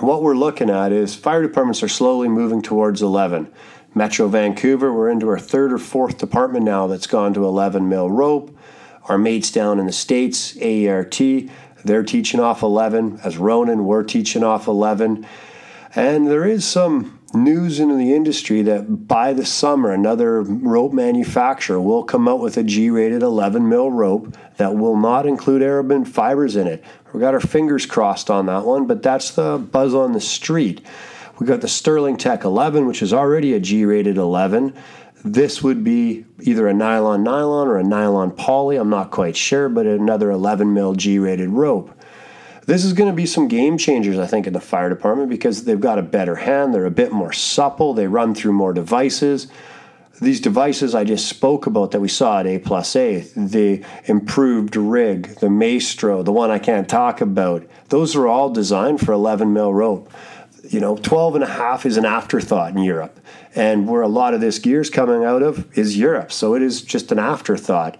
What 0.00 0.22
we're 0.22 0.36
looking 0.36 0.70
at 0.70 0.92
is 0.92 1.14
fire 1.14 1.42
departments 1.42 1.82
are 1.82 1.88
slowly 1.88 2.28
moving 2.28 2.62
towards 2.62 3.02
11. 3.02 3.52
Metro 3.94 4.28
Vancouver, 4.28 4.92
we're 4.92 5.10
into 5.10 5.28
our 5.28 5.38
third 5.38 5.72
or 5.72 5.78
fourth 5.78 6.18
department 6.18 6.64
now 6.64 6.86
that's 6.86 7.06
gone 7.06 7.34
to 7.34 7.44
11 7.44 7.88
mil 7.88 8.10
rope. 8.10 8.56
Our 9.04 9.18
mates 9.18 9.50
down 9.50 9.78
in 9.78 9.86
the 9.86 9.92
States, 9.92 10.56
AERT, 10.58 11.50
they're 11.84 12.02
teaching 12.02 12.40
off 12.40 12.62
11. 12.62 13.20
As 13.24 13.38
Ronin, 13.38 13.84
we're 13.84 14.02
teaching 14.02 14.44
off 14.44 14.66
11. 14.66 15.26
And 15.94 16.28
there 16.28 16.44
is 16.44 16.66
some 16.66 17.18
news 17.34 17.80
in 17.80 17.96
the 17.96 18.14
industry 18.14 18.62
that 18.62 19.08
by 19.08 19.32
the 19.32 19.44
summer, 19.44 19.92
another 19.92 20.42
rope 20.42 20.92
manufacturer 20.92 21.80
will 21.80 22.04
come 22.04 22.28
out 22.28 22.40
with 22.40 22.56
a 22.56 22.62
G 22.62 22.90
rated 22.90 23.22
11 23.22 23.68
mil 23.68 23.90
rope 23.90 24.36
that 24.56 24.76
will 24.76 24.96
not 24.96 25.26
include 25.26 25.62
aramid 25.62 26.08
fibers 26.08 26.56
in 26.56 26.66
it. 26.66 26.84
We've 27.12 27.20
got 27.20 27.34
our 27.34 27.40
fingers 27.40 27.86
crossed 27.86 28.30
on 28.30 28.46
that 28.46 28.64
one, 28.64 28.86
but 28.86 29.02
that's 29.02 29.30
the 29.30 29.58
buzz 29.58 29.94
on 29.94 30.12
the 30.12 30.20
street. 30.20 30.82
We 31.38 31.46
got 31.46 31.60
the 31.60 31.68
Sterling 31.68 32.16
Tech 32.16 32.44
11, 32.44 32.86
which 32.86 33.00
is 33.00 33.12
already 33.12 33.54
a 33.54 33.60
G 33.60 33.84
rated 33.84 34.16
11. 34.16 34.74
This 35.24 35.62
would 35.62 35.84
be 35.84 36.24
either 36.40 36.66
a 36.66 36.74
nylon 36.74 37.22
nylon 37.22 37.68
or 37.68 37.76
a 37.76 37.84
nylon 37.84 38.32
poly, 38.32 38.76
I'm 38.76 38.90
not 38.90 39.10
quite 39.10 39.36
sure, 39.36 39.68
but 39.68 39.86
another 39.86 40.30
11 40.30 40.72
mil 40.72 40.94
G 40.94 41.18
rated 41.18 41.50
rope. 41.50 41.94
This 42.66 42.84
is 42.84 42.92
going 42.92 43.08
to 43.08 43.16
be 43.16 43.24
some 43.24 43.48
game 43.48 43.78
changers, 43.78 44.18
I 44.18 44.26
think, 44.26 44.46
in 44.46 44.52
the 44.52 44.60
fire 44.60 44.88
department 44.88 45.30
because 45.30 45.64
they've 45.64 45.80
got 45.80 45.98
a 45.98 46.02
better 46.02 46.36
hand. 46.36 46.74
They're 46.74 46.84
a 46.84 46.90
bit 46.90 47.12
more 47.12 47.32
supple. 47.32 47.94
They 47.94 48.06
run 48.06 48.34
through 48.34 48.52
more 48.52 48.72
devices. 48.72 49.46
These 50.20 50.40
devices 50.40 50.94
I 50.94 51.04
just 51.04 51.28
spoke 51.28 51.66
about 51.66 51.92
that 51.92 52.00
we 52.00 52.08
saw 52.08 52.40
at 52.40 52.46
A 52.46 52.58
plus 52.58 52.96
A, 52.96 53.20
the 53.36 53.84
improved 54.06 54.74
rig, 54.74 55.36
the 55.36 55.48
Maestro, 55.48 56.24
the 56.24 56.32
one 56.32 56.50
I 56.50 56.58
can't 56.58 56.88
talk 56.88 57.20
about, 57.20 57.64
those 57.88 58.16
are 58.16 58.26
all 58.26 58.50
designed 58.50 59.00
for 59.00 59.12
11 59.12 59.52
mil 59.52 59.72
rope 59.72 60.12
you 60.64 60.80
know 60.80 60.96
12 60.96 61.36
and 61.36 61.44
a 61.44 61.48
half 61.48 61.86
is 61.86 61.96
an 61.96 62.04
afterthought 62.04 62.72
in 62.72 62.82
europe. 62.82 63.20
And 63.54 63.88
where 63.88 64.02
a 64.02 64.08
lot 64.08 64.34
of 64.34 64.40
this 64.40 64.58
gear 64.58 64.80
is 64.80 64.90
coming 64.90 65.24
out 65.24 65.42
of 65.42 65.76
is 65.76 65.96
europe. 65.96 66.32
So 66.32 66.54
it 66.54 66.62
is 66.62 66.82
just 66.82 67.12
an 67.12 67.18
afterthought. 67.18 67.98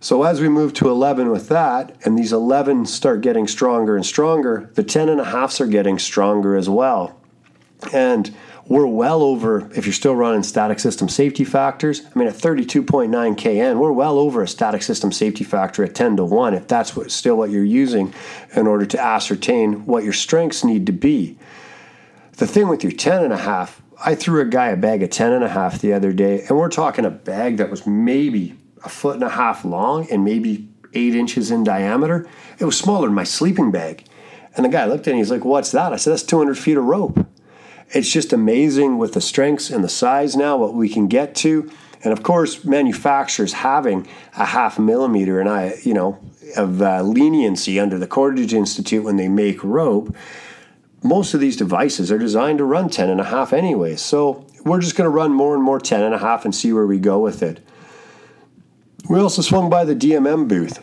So 0.00 0.22
as 0.22 0.40
we 0.40 0.48
move 0.48 0.72
to 0.74 0.88
11 0.88 1.30
with 1.30 1.48
that 1.48 1.96
and 2.04 2.18
these 2.18 2.32
11 2.32 2.86
start 2.86 3.20
getting 3.20 3.48
stronger 3.48 3.96
and 3.96 4.04
stronger 4.04 4.70
the 4.74 4.84
10 4.84 5.08
and 5.08 5.20
a 5.20 5.24
halfs 5.24 5.60
are 5.60 5.66
getting 5.66 5.98
stronger 5.98 6.56
as 6.56 6.68
well. 6.68 7.18
And 7.92 8.34
we're 8.68 8.86
well 8.86 9.22
over 9.22 9.70
if 9.76 9.86
you're 9.86 9.92
still 9.92 10.16
running 10.16 10.42
static 10.42 10.80
system 10.80 11.08
safety 11.08 11.44
factors 11.44 12.02
i 12.04 12.18
mean 12.18 12.26
at 12.26 12.34
32.9 12.34 13.36
kn 13.38 13.78
we're 13.78 13.92
well 13.92 14.18
over 14.18 14.42
a 14.42 14.48
static 14.48 14.82
system 14.82 15.12
safety 15.12 15.44
factor 15.44 15.84
at 15.84 15.94
10 15.94 16.16
to 16.16 16.24
1 16.24 16.54
if 16.54 16.66
that's 16.66 16.96
what, 16.96 17.10
still 17.10 17.36
what 17.36 17.50
you're 17.50 17.64
using 17.64 18.12
in 18.56 18.66
order 18.66 18.84
to 18.84 19.00
ascertain 19.00 19.86
what 19.86 20.02
your 20.02 20.12
strengths 20.12 20.64
need 20.64 20.86
to 20.86 20.92
be 20.92 21.38
the 22.36 22.46
thing 22.46 22.68
with 22.68 22.82
your 22.82 22.92
10 22.92 23.24
and 23.24 23.32
a 23.32 23.38
half, 23.38 23.82
I 24.04 24.14
threw 24.14 24.40
a 24.40 24.44
guy 24.44 24.68
a 24.68 24.76
bag 24.76 25.02
of 25.02 25.10
10 25.10 25.32
and 25.32 25.44
a 25.44 25.48
half 25.48 25.80
the 25.80 25.92
other 25.92 26.12
day, 26.12 26.44
and 26.48 26.58
we're 26.58 26.68
talking 26.68 27.04
a 27.04 27.10
bag 27.10 27.56
that 27.56 27.70
was 27.70 27.86
maybe 27.86 28.56
a 28.84 28.88
foot 28.88 29.14
and 29.14 29.24
a 29.24 29.30
half 29.30 29.64
long 29.64 30.06
and 30.10 30.22
maybe 30.22 30.68
eight 30.92 31.14
inches 31.14 31.50
in 31.50 31.64
diameter. 31.64 32.28
It 32.58 32.64
was 32.66 32.78
smaller 32.78 33.06
than 33.06 33.14
my 33.14 33.24
sleeping 33.24 33.70
bag. 33.70 34.04
And 34.54 34.64
the 34.64 34.70
guy 34.70 34.84
looked 34.84 35.06
at 35.08 35.12
me, 35.12 35.18
he's 35.18 35.30
like, 35.30 35.44
What's 35.44 35.72
that? 35.72 35.92
I 35.92 35.96
said, 35.96 36.12
That's 36.12 36.22
200 36.22 36.56
feet 36.58 36.76
of 36.76 36.84
rope. 36.84 37.26
It's 37.90 38.10
just 38.10 38.32
amazing 38.32 38.98
with 38.98 39.14
the 39.14 39.20
strengths 39.20 39.70
and 39.70 39.82
the 39.82 39.88
size 39.88 40.36
now, 40.36 40.56
what 40.56 40.74
we 40.74 40.88
can 40.88 41.08
get 41.08 41.34
to. 41.36 41.70
And 42.02 42.12
of 42.12 42.22
course, 42.22 42.64
manufacturers 42.64 43.54
having 43.54 44.06
a 44.36 44.44
half 44.44 44.78
millimeter 44.78 45.40
and 45.40 45.48
I, 45.48 45.74
you 45.82 45.94
know, 45.94 46.18
of 46.56 46.82
uh, 46.82 47.02
leniency 47.02 47.80
under 47.80 47.98
the 47.98 48.06
Cordage 48.06 48.52
Institute 48.52 49.04
when 49.04 49.16
they 49.16 49.28
make 49.28 49.62
rope 49.64 50.14
most 51.06 51.34
of 51.34 51.40
these 51.40 51.56
devices 51.56 52.10
are 52.10 52.18
designed 52.18 52.58
to 52.58 52.64
run 52.64 52.88
10 52.88 53.08
and 53.08 53.20
a 53.20 53.24
half 53.24 53.52
anyway. 53.52 53.96
So 53.96 54.44
we're 54.64 54.80
just 54.80 54.96
going 54.96 55.06
to 55.06 55.10
run 55.10 55.32
more 55.32 55.54
and 55.54 55.62
more 55.62 55.78
10 55.78 56.02
and 56.02 56.14
a 56.14 56.18
half 56.18 56.44
and 56.44 56.54
see 56.54 56.72
where 56.72 56.86
we 56.86 56.98
go 56.98 57.20
with 57.20 57.42
it. 57.42 57.60
We 59.08 59.20
also 59.20 59.40
swung 59.42 59.70
by 59.70 59.84
the 59.84 59.94
DMM 59.94 60.48
booth. 60.48 60.82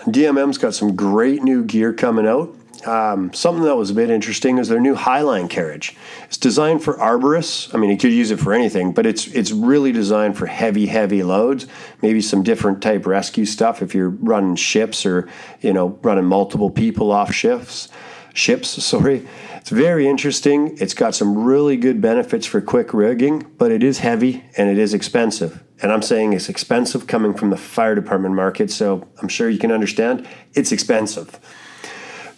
DMM's 0.00 0.58
got 0.58 0.74
some 0.74 0.94
great 0.94 1.42
new 1.42 1.64
gear 1.64 1.92
coming 1.92 2.26
out. 2.26 2.54
Um, 2.86 3.32
something 3.32 3.64
that 3.64 3.76
was 3.76 3.90
a 3.90 3.94
bit 3.94 4.10
interesting 4.10 4.58
is 4.58 4.68
their 4.68 4.78
new 4.78 4.94
Highline 4.94 5.48
carriage. 5.48 5.96
It's 6.24 6.36
designed 6.36 6.84
for 6.84 6.94
arborists. 6.94 7.74
I 7.74 7.78
mean, 7.78 7.90
you 7.90 7.96
could 7.96 8.12
use 8.12 8.30
it 8.30 8.38
for 8.38 8.52
anything, 8.52 8.92
but 8.92 9.06
it's 9.06 9.26
it's 9.28 9.50
really 9.50 9.90
designed 9.90 10.36
for 10.36 10.46
heavy, 10.46 10.86
heavy 10.86 11.22
loads. 11.22 11.66
Maybe 12.02 12.20
some 12.20 12.42
different 12.42 12.82
type 12.82 13.06
rescue 13.06 13.46
stuff 13.46 13.82
if 13.82 13.94
you're 13.94 14.10
running 14.10 14.56
ships 14.56 15.06
or 15.06 15.28
you 15.62 15.72
know 15.72 15.98
running 16.02 16.26
multiple 16.26 16.70
people 16.70 17.10
off 17.10 17.32
shifts 17.32 17.88
ships. 18.36 18.84
Sorry, 18.84 19.26
it's 19.56 19.70
very 19.70 20.06
interesting. 20.06 20.76
It's 20.78 20.94
got 20.94 21.14
some 21.14 21.44
really 21.44 21.76
good 21.76 22.00
benefits 22.00 22.46
for 22.46 22.60
quick 22.60 22.92
rigging, 22.92 23.46
but 23.58 23.72
it 23.72 23.82
is 23.82 23.98
heavy 23.98 24.44
and 24.56 24.68
it 24.68 24.78
is 24.78 24.94
expensive. 24.94 25.62
And 25.82 25.92
I'm 25.92 26.02
saying 26.02 26.32
it's 26.32 26.48
expensive 26.48 27.06
coming 27.06 27.34
from 27.34 27.50
the 27.50 27.56
fire 27.56 27.94
department 27.94 28.34
market, 28.34 28.70
so 28.70 29.06
I'm 29.20 29.28
sure 29.28 29.48
you 29.48 29.58
can 29.58 29.72
understand 29.72 30.26
it's 30.54 30.72
expensive. 30.72 31.38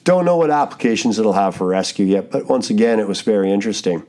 Don't 0.05 0.25
know 0.25 0.37
what 0.37 0.51
applications 0.51 1.19
it'll 1.19 1.35
have 1.35 1.55
for 1.55 1.67
rescue 1.67 2.07
yet, 2.07 2.31
but 2.31 2.47
once 2.47 2.71
again, 2.71 2.99
it 2.99 3.07
was 3.07 3.21
very 3.21 3.53
interesting. 3.53 4.05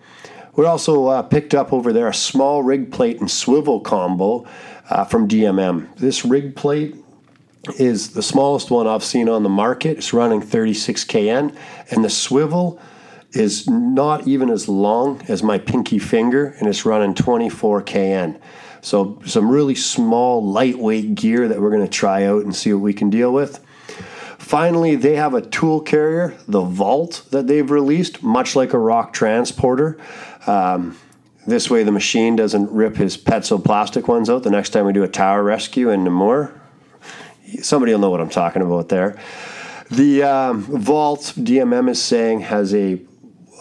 We 0.55 0.65
also 0.65 1.07
uh, 1.07 1.21
picked 1.23 1.53
up 1.53 1.73
over 1.73 1.91
there 1.93 2.07
a 2.07 2.13
small 2.13 2.63
rig 2.63 2.91
plate 2.91 3.19
and 3.19 3.29
swivel 3.29 3.79
combo 3.81 4.47
uh, 4.89 5.05
from 5.05 5.27
DMM. 5.27 5.95
This 5.97 6.25
rig 6.25 6.55
plate 6.55 6.95
is 7.77 8.11
the 8.11 8.23
smallest 8.23 8.71
one 8.71 8.87
I've 8.87 9.03
seen 9.03 9.27
on 9.27 9.43
the 9.43 9.49
market. 9.49 9.97
It's 9.97 10.13
running 10.13 10.41
36 10.41 11.03
kN, 11.05 11.55
and 11.91 12.03
the 12.03 12.09
swivel 12.09 12.79
is 13.31 13.67
not 13.69 14.27
even 14.27 14.49
as 14.49 14.67
long 14.67 15.21
as 15.27 15.43
my 15.43 15.57
pinky 15.57 15.99
finger, 15.99 16.55
and 16.59 16.67
it's 16.67 16.85
running 16.85 17.13
24 17.13 17.83
kN. 17.83 18.39
So 18.81 19.21
some 19.25 19.49
really 19.49 19.75
small, 19.75 20.43
lightweight 20.43 21.15
gear 21.15 21.47
that 21.47 21.59
we're 21.59 21.69
going 21.69 21.85
to 21.85 21.87
try 21.87 22.25
out 22.25 22.43
and 22.43 22.55
see 22.55 22.73
what 22.73 22.81
we 22.81 22.93
can 22.93 23.09
deal 23.09 23.31
with. 23.33 23.63
Finally, 24.37 24.95
they 24.95 25.15
have 25.15 25.33
a 25.33 25.41
tool 25.41 25.81
carrier, 25.81 26.35
the 26.47 26.61
Vault, 26.61 27.23
that 27.29 27.45
they've 27.45 27.69
released, 27.69 28.23
much 28.23 28.55
like 28.55 28.73
a 28.73 28.79
rock 28.79 29.13
transporter. 29.13 29.99
Um, 30.47 30.97
this 31.45 31.69
way, 31.69 31.83
the 31.83 31.91
machine 31.91 32.35
doesn't 32.35 32.71
rip 32.71 32.95
his 32.95 33.17
Petzl 33.17 33.63
plastic 33.63 34.07
ones 34.07 34.29
out 34.29 34.43
the 34.43 34.49
next 34.49 34.71
time 34.71 34.85
we 34.85 34.93
do 34.93 35.03
a 35.03 35.07
tower 35.07 35.43
rescue 35.43 35.89
in 35.89 36.03
Namur 36.03 36.58
somebody 37.57 37.91
will 37.91 37.99
know 37.99 38.09
what 38.09 38.21
I'm 38.21 38.29
talking 38.29 38.61
about 38.61 38.89
there. 38.89 39.19
The 39.91 40.23
um, 40.23 40.61
vault 40.61 41.33
DMM 41.35 41.89
is 41.89 42.01
saying 42.01 42.41
has 42.41 42.73
a, 42.75 43.01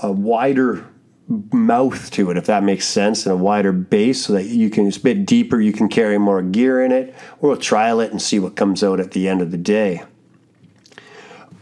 a 0.02 0.12
wider 0.12 0.87
mouth 1.28 2.11
to 2.12 2.30
it, 2.30 2.37
if 2.37 2.47
that 2.47 2.62
makes 2.62 2.87
sense, 2.87 3.26
and 3.26 3.33
a 3.33 3.37
wider 3.37 3.73
base 3.73 4.26
so 4.26 4.33
that 4.35 4.45
you 4.45 4.71
can, 4.71 4.87
it's 4.87 4.97
a 4.97 5.00
bit 5.00 5.26
deeper, 5.26 5.61
you 5.61 5.73
can 5.73 5.88
carry 5.88 6.18
more 6.18 6.42
gear 6.42 6.83
in 6.83 6.92
it. 6.92 7.14
We'll 7.40 7.57
trial 7.57 8.00
it 8.00 8.11
and 8.11 8.21
see 8.21 8.38
what 8.38 8.57
comes 8.57 8.83
out 8.83 9.00
at 9.00 9.12
the 9.12 9.28
end 9.28 9.42
of 9.42 9.50
the 9.50 9.59
day. 9.59 10.02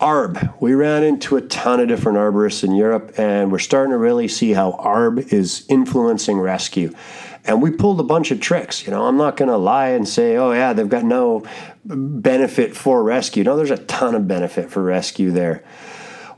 ARB. 0.01 0.61
We 0.61 0.75
ran 0.75 1.03
into 1.03 1.37
a 1.37 1.41
ton 1.41 1.81
of 1.81 1.89
different 1.89 2.19
arborists 2.19 2.63
in 2.63 2.75
Europe, 2.75 3.19
and 3.19 3.51
we're 3.51 3.59
starting 3.59 3.93
to 3.93 3.99
really 3.99 4.29
see 4.29 4.53
how 4.53 4.73
ARB 4.73 5.33
is 5.33 5.65
influencing 5.69 6.39
rescue. 6.39 6.93
And 7.47 7.63
we 7.63 7.71
pulled 7.71 8.01
a 8.01 8.05
bunch 8.05 8.31
of 8.33 8.41
tricks. 8.41 8.85
You 8.85 8.91
know, 8.91 9.07
I'm 9.07 9.17
not 9.17 9.37
going 9.37 9.49
to 9.49 9.57
lie 9.57 9.91
and 9.91 10.09
say, 10.09 10.37
oh, 10.37 10.53
yeah, 10.53 10.73
they've 10.73 10.89
got 10.89 11.05
no 11.05 11.45
benefit 11.85 12.77
for 12.77 13.03
rescue. 13.03 13.45
No, 13.45 13.57
there's 13.57 13.71
a 13.71 13.85
ton 13.85 14.15
of 14.15 14.27
benefit 14.27 14.69
for 14.71 14.83
rescue 14.83 15.31
there. 15.31 15.63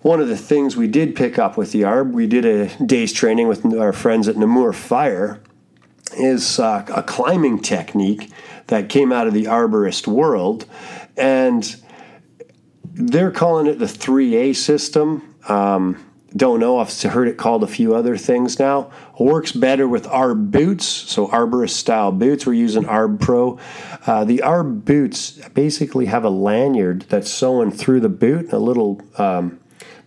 One 0.02 0.20
of 0.20 0.28
the 0.28 0.36
things 0.36 0.76
we 0.76 0.86
did 0.86 1.16
pick 1.16 1.38
up 1.38 1.56
with 1.56 1.72
the 1.72 1.82
ARB, 1.82 2.12
we 2.12 2.26
did 2.26 2.44
a 2.44 2.68
day's 2.84 3.12
training 3.12 3.48
with 3.48 3.64
our 3.74 3.92
friends 3.92 4.28
at 4.28 4.36
Namur 4.36 4.72
Fire, 4.72 5.40
is 6.16 6.58
uh, 6.60 6.84
a 6.94 7.02
climbing 7.02 7.60
technique 7.60 8.30
that 8.68 8.88
came 8.88 9.10
out 9.12 9.26
of 9.26 9.34
the 9.34 9.44
arborist 9.44 10.06
world. 10.06 10.66
And 11.16 11.74
they're 12.84 13.30
calling 13.30 13.66
it 13.66 13.78
the 13.78 13.86
3A 13.86 14.56
system. 14.56 15.34
Um, 15.48 16.04
don't 16.36 16.60
know. 16.60 16.78
I've 16.78 16.92
heard 17.02 17.28
it 17.28 17.38
called 17.38 17.62
a 17.62 17.66
few 17.66 17.94
other 17.94 18.16
things 18.16 18.58
now. 18.58 18.90
Works 19.18 19.52
better 19.52 19.88
with 19.88 20.04
ARB 20.06 20.50
boots, 20.50 20.84
so 20.84 21.26
arborist 21.28 21.70
style 21.70 22.12
boots. 22.12 22.46
We're 22.46 22.52
using 22.52 22.84
ARB 22.84 23.18
Pro. 23.18 23.58
Uh, 24.06 24.24
the 24.24 24.42
ARB 24.44 24.84
boots 24.84 25.32
basically 25.54 26.06
have 26.06 26.24
a 26.24 26.30
lanyard 26.30 27.06
that's 27.08 27.30
sewn 27.30 27.70
through 27.70 28.00
the 28.00 28.10
boot, 28.10 28.52
a 28.52 28.58
little 28.58 29.00
um, 29.16 29.58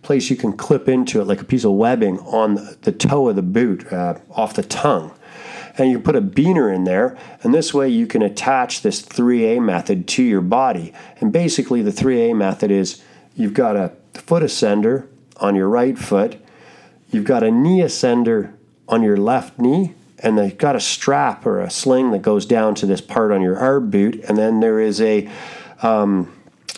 place 0.02 0.30
you 0.30 0.36
can 0.36 0.52
clip 0.52 0.88
into 0.88 1.20
it, 1.20 1.24
like 1.24 1.40
a 1.40 1.44
piece 1.44 1.64
of 1.64 1.72
webbing 1.72 2.20
on 2.20 2.76
the 2.82 2.92
toe 2.92 3.28
of 3.28 3.36
the 3.36 3.42
boot, 3.42 3.92
uh, 3.92 4.18
off 4.30 4.54
the 4.54 4.62
tongue. 4.62 5.12
And 5.76 5.90
you 5.90 5.98
put 5.98 6.14
a 6.16 6.20
beaner 6.20 6.72
in 6.72 6.84
there, 6.84 7.16
and 7.42 7.52
this 7.52 7.74
way 7.74 7.88
you 7.88 8.06
can 8.06 8.22
attach 8.22 8.82
this 8.82 9.02
3A 9.02 9.60
method 9.64 10.06
to 10.08 10.22
your 10.22 10.42
body. 10.42 10.92
And 11.18 11.32
basically, 11.32 11.82
the 11.82 11.90
3A 11.90 12.36
method 12.36 12.70
is 12.70 13.02
you've 13.34 13.54
got 13.54 13.74
a 13.74 13.92
foot 14.12 14.42
ascender 14.42 15.08
on 15.42 15.54
your 15.54 15.68
right 15.68 15.98
foot. 15.98 16.36
You've 17.10 17.24
got 17.24 17.42
a 17.42 17.50
knee 17.50 17.80
ascender 17.80 18.54
on 18.88 19.02
your 19.02 19.18
left 19.18 19.58
knee, 19.58 19.94
and 20.20 20.38
they've 20.38 20.56
got 20.56 20.76
a 20.76 20.80
strap 20.80 21.44
or 21.44 21.60
a 21.60 21.70
sling 21.70 22.12
that 22.12 22.22
goes 22.22 22.46
down 22.46 22.74
to 22.76 22.86
this 22.86 23.00
part 23.00 23.32
on 23.32 23.42
your 23.42 23.56
arb 23.56 23.90
boot, 23.90 24.22
and 24.24 24.38
then 24.38 24.60
there 24.60 24.80
is 24.80 25.00
a 25.00 25.28
um, 25.82 26.32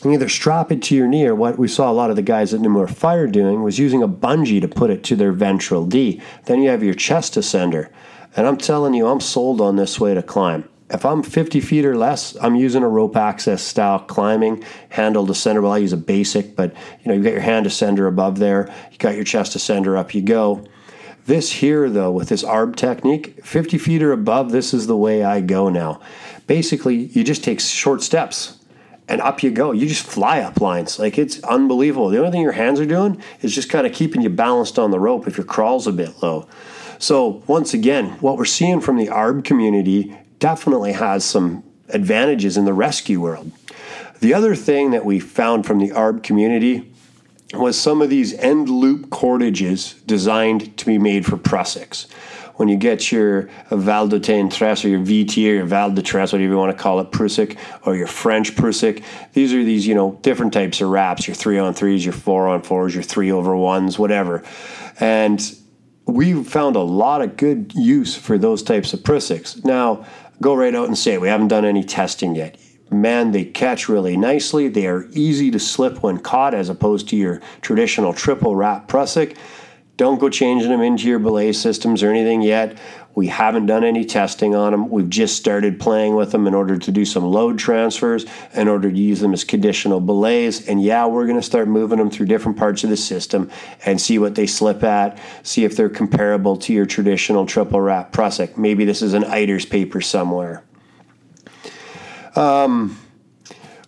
either 0.05 0.29
strap 0.29 0.73
it 0.73 0.83
to 0.83 0.97
your 0.97 1.07
knee 1.07 1.27
or 1.27 1.35
what 1.35 1.59
we 1.59 1.69
saw 1.69 1.91
a 1.91 1.93
lot 1.93 2.11
of 2.11 2.17
the 2.17 2.23
guys 2.23 2.53
at 2.53 2.61
Namur 2.61 2.89
Fire 2.89 3.27
doing 3.27 3.63
was 3.63 3.79
using 3.79 4.03
a 4.03 4.09
bungee 4.09 4.61
to 4.61 4.69
put 4.69 4.91
it 4.91 5.05
to 5.05 5.17
their 5.17 5.33
ventral 5.33 5.87
D. 5.87 6.21
Then 6.47 6.63
you 6.63 6.71
have 6.71 6.83
your 6.83 6.95
chest 6.95 7.35
ascender, 7.35 7.91
and 8.37 8.47
I'm 8.47 8.57
telling 8.57 8.95
you, 8.95 9.07
I'm 9.07 9.21
sold 9.21 9.61
on 9.61 9.77
this 9.77 10.01
way 10.01 10.15
to 10.15 10.23
climb 10.23 10.69
if 10.91 11.05
I'm 11.05 11.23
50 11.23 11.61
feet 11.61 11.85
or 11.85 11.97
less, 11.97 12.37
I'm 12.41 12.57
using 12.57 12.83
a 12.83 12.89
rope 12.89 13.17
access 13.17 13.63
style 13.63 14.01
climbing 14.01 14.65
handle 14.91 15.27
descender. 15.27 15.63
Well, 15.63 15.73
I 15.73 15.79
use 15.79 15.93
a 15.93 15.99
basic, 15.99 16.55
but 16.55 16.75
you 17.03 17.09
know, 17.09 17.15
you 17.15 17.23
got 17.23 17.33
your 17.33 17.41
hand 17.41 17.67
ascender 17.67 18.07
above 18.07 18.39
there, 18.39 18.73
you 18.93 18.99
got 18.99 19.15
your 19.15 19.25
chest 19.25 19.57
ascender 19.57 19.99
up 19.99 20.15
you 20.15 20.23
go. 20.23 20.65
This 21.27 21.51
here, 21.53 21.89
though, 21.89 22.11
with 22.11 22.29
this 22.29 22.43
ARB 22.45 22.77
technique, 22.77 23.43
50 23.43 23.79
feet 23.79 24.03
or 24.03 24.13
above, 24.13 24.53
this 24.53 24.75
is 24.75 24.87
the 24.87 24.97
way 24.97 25.25
I 25.25 25.41
go 25.41 25.71
now. 25.71 26.01
Basically, 26.47 26.97
you 26.97 27.25
just 27.25 27.43
take 27.43 27.61
short 27.61 28.03
steps 28.03 28.59
and 29.09 29.23
up 29.23 29.43
you 29.43 29.51
go. 29.51 29.73
You 29.73 29.89
just 29.89 30.07
fly 30.07 30.41
up 30.41 30.61
lines. 30.61 30.99
Like 30.99 31.17
it's 31.17 31.43
unbelievable. 31.45 32.11
The 32.11 32.19
only 32.19 32.31
thing 32.31 32.43
your 32.43 32.53
hands 32.53 32.79
are 32.79 32.87
doing 32.87 33.23
is 33.41 33.55
just 33.55 33.71
kind 33.71 33.87
of 33.87 33.95
keeping 33.95 34.21
you 34.21 34.29
balanced 34.29 34.79
on 34.79 34.91
the 34.91 35.01
rope 35.01 35.27
if 35.27 35.39
your 35.39 35.47
Croll's 35.47 35.87
a 35.87 35.93
bit 35.93 36.23
low. 36.23 36.47
So, 36.99 37.43
once 37.47 37.75
again, 37.75 38.11
what 38.21 38.37
we're 38.39 38.45
seeing 38.45 38.81
from 38.81 38.97
the 38.97 39.09
ARB 39.09 39.45
community 39.45 40.17
definitely 40.45 40.93
has 40.93 41.25
some 41.25 41.65
advantages 41.89 42.59
in 42.59 42.67
the 42.67 42.73
rescue 42.75 43.19
world. 43.19 43.51
The 44.21 44.35
other 44.35 44.55
thing 44.55 44.91
that 44.91 45.03
we 45.03 45.19
found 45.19 45.65
from 45.65 45.79
the 45.79 45.89
ARB 45.89 46.23
community 46.23 46.93
was 47.55 47.81
some 47.81 48.03
of 48.03 48.11
these 48.11 48.35
end 48.35 48.69
loop 48.69 49.07
cordages 49.07 50.05
designed 50.05 50.77
to 50.77 50.85
be 50.85 50.99
made 50.99 51.25
for 51.25 51.39
Prusiks. 51.39 52.11
When 52.57 52.69
you 52.69 52.77
get 52.77 53.11
your 53.11 53.49
Val 53.71 54.07
Tresse 54.51 54.85
or 54.85 54.89
your 54.89 55.01
VT 55.01 55.39
or 55.49 55.55
your 55.55 55.65
Val 55.65 55.91
de 55.91 56.03
whatever 56.03 56.39
you 56.39 56.59
want 56.59 56.77
to 56.77 56.83
call 56.83 57.01
it, 57.01 57.11
Prusik, 57.11 57.57
or 57.87 57.97
your 57.97 58.07
French 58.07 58.55
Prusik, 58.55 59.03
these 59.33 59.55
are 59.55 59.65
these, 59.65 59.87
you 59.87 59.95
know, 59.95 60.19
different 60.21 60.53
types 60.53 60.83
of 60.83 60.91
wraps, 60.91 61.27
your 61.27 61.35
three 61.35 61.59
on 61.59 61.73
threes, 61.73 62.05
your 62.05 62.13
four 62.13 62.49
on 62.49 62.61
fours, 62.61 62.93
your 62.93 63.03
three 63.03 63.33
over 63.33 63.57
ones, 63.57 63.99
whatever. 63.99 64.43
And 65.01 65.41
we 66.07 66.45
found 66.45 66.77
a 66.77 66.81
lot 66.81 67.23
of 67.23 67.37
good 67.37 67.73
use 67.75 68.15
for 68.15 68.37
those 68.37 68.63
types 68.63 68.93
of 68.93 69.01
Prusiks. 69.01 69.65
Now, 69.65 70.05
go 70.41 70.55
right 70.55 70.75
out 70.75 70.87
and 70.87 70.97
say 70.99 71.15
it. 71.15 71.21
we 71.21 71.29
haven't 71.29 71.49
done 71.49 71.65
any 71.65 71.85
testing 71.85 72.35
yet. 72.35 72.59
Man, 72.91 73.33
they 73.33 73.45
catch 73.45 73.89
really 73.89 74.17
nicely. 74.17 74.69
They 74.69 74.87
are 74.87 75.07
easy 75.13 75.51
to 75.51 75.59
slip 75.59 76.03
when 76.03 76.19
caught 76.19 76.55
as 76.55 76.69
opposed 76.69 77.09
to 77.09 77.17
your 77.17 77.41
traditional 77.61 78.13
triple 78.13 78.55
wrap 78.55 78.89
Prusik. 78.89 79.37
Don't 79.97 80.19
go 80.19 80.29
changing 80.29 80.71
them 80.71 80.81
into 80.81 81.07
your 81.09 81.19
belay 81.19 81.53
systems 81.53 82.03
or 82.03 82.11
anything 82.11 82.43
yet. 82.43 82.79
We 83.15 83.29
haven't 83.29 83.67
done 83.67 83.85
any 83.85 84.05
testing 84.05 84.55
on 84.55 84.73
them. 84.73 84.91
We've 84.91 85.09
just 85.09 85.37
started 85.37 85.79
playing 85.79 86.17
with 86.17 86.33
them 86.33 86.47
in 86.47 86.55
order 86.55 86.77
to 86.77 86.91
do 86.91 87.05
some 87.05 87.25
load 87.25 87.59
transfers, 87.59 88.27
in 88.55 88.67
order 88.67 88.91
to 88.91 88.99
use 88.99 89.21
them 89.21 89.33
as 89.33 89.45
conditional 89.45 90.01
belays. 90.01 90.69
And 90.69 90.83
yeah, 90.83 91.07
we're 91.07 91.27
going 91.27 91.39
to 91.39 91.43
start 91.43 91.69
moving 91.69 91.99
them 91.99 92.11
through 92.11 92.27
different 92.27 92.59
parts 92.59 92.83
of 92.83 92.91
the 92.91 92.97
system 92.97 93.51
and 93.85 94.01
see 94.01 94.19
what 94.19 94.35
they 94.35 94.47
slip 94.47 94.83
at, 94.83 95.19
see 95.45 95.65
if 95.65 95.77
they're 95.77 95.89
comparable 95.89 96.57
to 96.57 96.73
your 96.73 96.87
traditional 96.87 97.47
triple 97.47 97.81
wrap 97.81 98.13
Prusik. 98.13 98.57
Maybe 98.57 98.85
this 98.85 99.01
is 99.01 99.15
an 99.15 99.23
ITRS 99.23 99.71
paper 99.71 100.01
somewhere. 100.01 100.65
Um, 102.35 102.99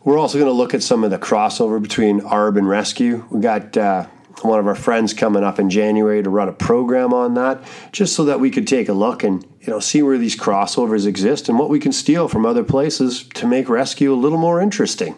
we're 0.04 0.18
also 0.18 0.38
going 0.38 0.48
to 0.48 0.56
look 0.56 0.72
at 0.72 0.84
some 0.84 1.02
of 1.02 1.10
the 1.10 1.18
crossover 1.18 1.82
between 1.82 2.20
ARB 2.20 2.58
and 2.58 2.68
rescue. 2.68 3.26
We 3.28 3.40
got 3.40 3.76
uh, 3.76 4.06
one 4.42 4.58
of 4.58 4.66
our 4.66 4.74
friends 4.74 5.14
coming 5.14 5.42
up 5.42 5.58
in 5.58 5.70
January 5.70 6.22
to 6.22 6.30
run 6.30 6.48
a 6.48 6.52
program 6.52 7.12
on 7.12 7.34
that, 7.34 7.62
just 7.92 8.14
so 8.14 8.24
that 8.24 8.40
we 8.40 8.50
could 8.50 8.66
take 8.66 8.88
a 8.88 8.92
look 8.92 9.24
and 9.24 9.42
you 9.60 9.72
know 9.72 9.80
see 9.80 10.02
where 10.02 10.18
these 10.18 10.36
crossovers 10.36 11.06
exist 11.06 11.48
and 11.48 11.58
what 11.58 11.70
we 11.70 11.78
can 11.78 11.92
steal 11.92 12.28
from 12.28 12.44
other 12.44 12.64
places 12.64 13.24
to 13.34 13.46
make 13.46 13.68
rescue 13.68 14.12
a 14.12 14.14
little 14.14 14.38
more 14.38 14.60
interesting. 14.60 15.16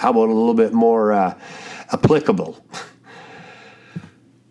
How 0.00 0.10
about 0.10 0.28
a 0.28 0.32
little 0.32 0.54
bit 0.54 0.72
more 0.72 1.12
uh, 1.12 1.38
applicable? 1.92 2.62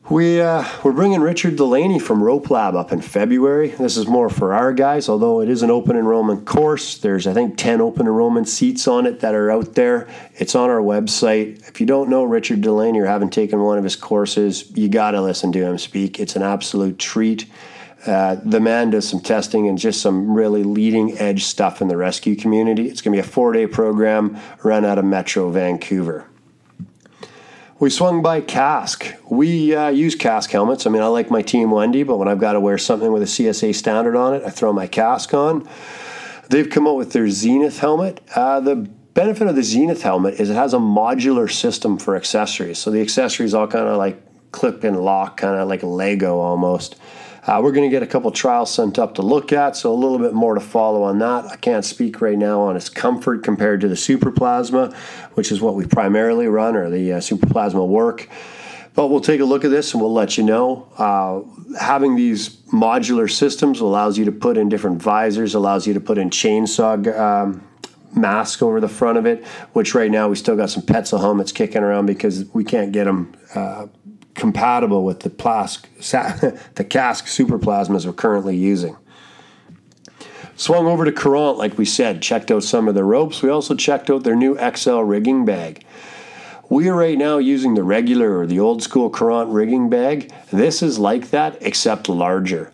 We, 0.07 0.39
uh, 0.39 0.63
we're 0.83 0.91
bringing 0.91 1.21
Richard 1.21 1.55
Delaney 1.55 1.97
from 1.97 2.21
Rope 2.21 2.51
Lab 2.51 2.75
up 2.75 2.91
in 2.91 3.01
February. 3.01 3.69
This 3.69 3.97
is 3.97 4.05
more 4.05 4.29
for 4.29 4.53
our 4.53 4.71
guys, 4.71 5.09
although 5.09 5.41
it 5.41 5.49
is 5.49 5.63
an 5.63 5.71
open 5.71 5.97
enrollment 5.97 6.45
course. 6.45 6.99
There's, 6.99 7.25
I 7.25 7.33
think, 7.33 7.57
10 7.57 7.81
open 7.81 8.05
enrollment 8.05 8.47
seats 8.47 8.87
on 8.87 9.07
it 9.07 9.21
that 9.21 9.33
are 9.33 9.49
out 9.49 9.73
there. 9.73 10.07
It's 10.35 10.53
on 10.53 10.69
our 10.69 10.79
website. 10.79 11.67
If 11.67 11.81
you 11.81 11.87
don't 11.87 12.07
know 12.07 12.23
Richard 12.23 12.61
Delaney 12.61 12.99
or 12.99 13.07
haven't 13.07 13.33
taken 13.33 13.61
one 13.61 13.79
of 13.79 13.83
his 13.83 13.95
courses, 13.95 14.71
you 14.77 14.89
got 14.89 15.11
to 15.11 15.21
listen 15.23 15.51
to 15.53 15.63
him 15.63 15.79
speak. 15.79 16.19
It's 16.19 16.35
an 16.35 16.43
absolute 16.43 16.99
treat. 16.99 17.47
Uh, 18.05 18.35
the 18.45 18.59
man 18.59 18.91
does 18.91 19.09
some 19.09 19.21
testing 19.21 19.67
and 19.67 19.79
just 19.79 20.01
some 20.01 20.35
really 20.35 20.63
leading 20.63 21.17
edge 21.17 21.45
stuff 21.45 21.81
in 21.81 21.87
the 21.87 21.97
rescue 21.97 22.35
community. 22.35 22.89
It's 22.89 23.01
going 23.01 23.17
to 23.17 23.23
be 23.23 23.27
a 23.27 23.31
four 23.31 23.53
day 23.53 23.65
program 23.65 24.37
run 24.61 24.85
out 24.85 24.99
of 24.99 25.05
Metro 25.05 25.49
Vancouver. 25.49 26.27
We 27.77 27.89
swung 27.89 28.21
by 28.21 28.39
Kask. 28.39 29.05
We 29.29 29.75
uh, 29.75 29.89
use 29.89 30.15
Kask 30.15 30.49
helmets. 30.49 30.87
I 30.87 30.89
mean, 30.89 31.01
I 31.01 31.07
like 31.07 31.29
my 31.29 31.41
Team 31.41 31.71
Wendy, 31.71 32.03
but 32.03 32.15
when 32.15 32.29
I've 32.29 32.39
got 32.39 32.53
to 32.53 32.59
wear 32.61 32.77
something 32.77 33.11
with 33.11 33.21
a 33.21 33.25
CSA 33.25 33.75
standard 33.75 34.15
on 34.15 34.33
it, 34.33 34.43
I 34.45 34.49
throw 34.49 34.71
my 34.71 34.87
Kask 34.87 35.33
on. 35.33 35.67
They've 36.49 36.69
come 36.69 36.87
out 36.87 36.95
with 36.95 37.11
their 37.11 37.27
Zenith 37.29 37.79
helmet. 37.79 38.21
Uh, 38.33 38.61
the 38.61 38.77
benefit 38.77 39.47
of 39.47 39.57
the 39.57 39.63
Zenith 39.63 40.03
helmet 40.03 40.35
is 40.35 40.49
it 40.49 40.53
has 40.53 40.73
a 40.73 40.77
modular 40.77 41.51
system 41.51 41.97
for 41.97 42.15
accessories. 42.15 42.77
So 42.77 42.91
the 42.91 43.01
accessories 43.01 43.53
all 43.53 43.67
kind 43.67 43.89
of 43.89 43.97
like 43.97 44.21
clip 44.53 44.85
and 44.85 45.01
lock, 45.01 45.35
kind 45.35 45.59
of 45.59 45.67
like 45.67 45.83
Lego 45.83 46.39
almost. 46.39 46.95
Uh, 47.45 47.59
we're 47.61 47.71
going 47.71 47.87
to 47.87 47.93
get 47.93 48.01
a 48.01 48.07
couple 48.07 48.31
trials 48.31 48.73
sent 48.73 48.97
up 48.97 49.13
to 49.15 49.21
look 49.21 49.53
at, 49.53 49.75
so 49.75 49.93
a 49.93 49.95
little 49.95 50.17
bit 50.17 50.33
more 50.33 50.55
to 50.55 50.59
follow 50.59 51.03
on 51.03 51.19
that. 51.19 51.45
I 51.45 51.55
can't 51.57 51.85
speak 51.85 52.19
right 52.19 52.37
now 52.37 52.61
on 52.61 52.75
its 52.75 52.89
comfort 52.89 53.43
compared 53.43 53.81
to 53.81 53.87
the 53.87 53.95
Super 53.95 54.31
Plasma, 54.31 54.95
which 55.35 55.51
is 55.51 55.61
what 55.61 55.75
we 55.75 55.85
primarily 55.85 56.47
run, 56.47 56.75
or 56.75 56.89
the 56.89 57.13
uh, 57.13 57.19
Super 57.21 57.45
Plasma 57.45 57.85
work. 57.85 58.27
But 58.95 59.09
we'll 59.09 59.21
take 59.21 59.41
a 59.41 59.45
look 59.45 59.63
at 59.63 59.69
this 59.69 59.93
and 59.93 60.01
we'll 60.01 60.13
let 60.13 60.37
you 60.37 60.43
know. 60.43 60.87
Uh, 60.97 61.41
having 61.79 62.15
these 62.15 62.49
modular 62.73 63.29
systems 63.29 63.79
allows 63.79 64.17
you 64.17 64.25
to 64.25 64.31
put 64.31 64.57
in 64.57 64.67
different 64.67 65.03
visors, 65.03 65.53
allows 65.53 65.85
you 65.85 65.93
to 65.93 65.99
put 65.99 66.17
in 66.17 66.31
chainsaw 66.31 67.15
um, 67.19 67.67
mask 68.15 68.63
over 68.63 68.79
the 68.79 68.89
front 68.89 69.19
of 69.19 69.25
it, 69.27 69.45
which 69.73 69.93
right 69.93 70.09
now 70.09 70.29
we 70.29 70.35
still 70.35 70.55
got 70.55 70.71
some 70.71 70.81
Petzl 70.81 71.19
helmets 71.19 71.51
kicking 71.51 71.83
around 71.83 72.07
because 72.07 72.45
we 72.53 72.63
can't 72.63 72.91
get 72.91 73.03
them 73.03 73.35
uh, 73.53 73.85
compatible 74.35 75.03
with 75.03 75.21
the, 75.21 75.29
plask, 75.29 75.89
the 75.95 76.85
Kask 76.87 77.25
superplasmas 77.25 78.05
we're 78.05 78.13
currently 78.13 78.55
using. 78.55 78.95
Swung 80.57 80.87
over 80.87 81.03
to 81.03 81.11
Courant, 81.11 81.57
like 81.57 81.77
we 81.77 81.85
said, 81.85 82.21
checked 82.21 82.49
out 82.49 82.63
some 82.63 82.87
of 82.87 82.95
the 82.95 83.03
ropes. 83.03 83.41
We 83.41 83.49
also 83.49 83.75
checked 83.75 84.09
out 84.09 84.23
their 84.23 84.35
new 84.35 84.57
XL 84.57 84.99
rigging 84.99 85.43
bag. 85.43 85.83
We 86.69 86.87
are 86.89 86.95
right 86.95 87.17
now 87.17 87.37
using 87.37 87.73
the 87.75 87.83
regular 87.83 88.39
or 88.39 88.47
the 88.47 88.59
old 88.59 88.81
school 88.81 89.09
Courant 89.09 89.49
rigging 89.49 89.89
bag. 89.89 90.31
This 90.51 90.81
is 90.81 90.97
like 90.97 91.29
that, 91.31 91.57
except 91.61 92.07
larger. 92.07 92.71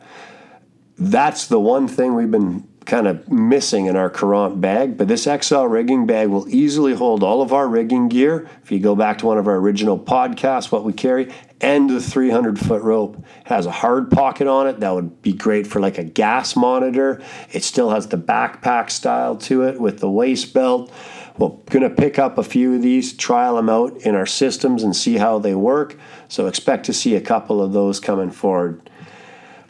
That's 0.98 1.48
the 1.48 1.60
one 1.60 1.88
thing 1.88 2.14
we've 2.14 2.30
been 2.30 2.68
kind 2.86 3.08
of 3.08 3.30
missing 3.32 3.86
in 3.86 3.96
our 3.96 4.10
Courant 4.10 4.60
bag, 4.60 4.98
but 4.98 5.08
this 5.08 5.24
XL 5.24 5.64
rigging 5.66 6.08
bag 6.08 6.30
will 6.30 6.50
easily 6.50 6.94
hold 6.94 7.24
all 7.24 7.42
of 7.42 7.54
our 7.54 7.68
rigging 7.68 8.10
gear. 8.10 8.50
If 8.64 8.72
you 8.72 8.80
go 8.80 8.96
back 8.96 9.20
to 9.20 9.28
one 9.28 9.38
of 9.38 9.48
our 9.48 9.56
original 9.56 10.00
podcasts, 10.00 10.72
what 10.72 10.84
we 10.84 10.94
carry, 10.94 11.32
and 11.60 11.90
the 11.90 12.02
300 12.02 12.60
foot 12.60 12.82
rope 12.82 13.24
has 13.46 13.68
a 13.68 13.72
hard 13.72 14.10
pocket 14.10 14.48
on 14.48 14.68
it 14.68 14.80
that 14.80 14.94
would 14.94 15.22
be 15.22 15.32
great 15.32 15.68
for 15.68 15.80
like 15.80 16.00
a 16.00 16.04
gas 16.04 16.56
monitor. 16.56 17.22
It 17.52 17.64
still 17.64 17.92
has 17.92 18.08
the 18.08 18.18
backpack 18.18 18.90
style 18.90 19.38
to 19.38 19.64
it 19.64 19.80
with 19.80 20.00
the 20.00 20.10
waist 20.10 20.54
belt. 20.54 20.92
We're 21.38 21.50
going 21.70 21.84
to 21.84 21.90
pick 21.90 22.20
up 22.20 22.38
a 22.38 22.44
few 22.44 22.76
of 22.76 22.82
these, 22.82 23.14
trial 23.14 23.56
them 23.56 23.70
out 23.70 23.96
in 24.02 24.16
our 24.16 24.26
systems, 24.26 24.84
and 24.84 24.96
see 24.96 25.18
how 25.18 25.40
they 25.40 25.56
work. 25.56 25.98
So 26.28 26.48
expect 26.48 26.86
to 26.88 26.94
see 26.94 27.16
a 27.16 27.22
couple 27.22 27.62
of 27.62 27.74
those 27.74 28.00
coming 28.00 28.32
forward 28.32 28.90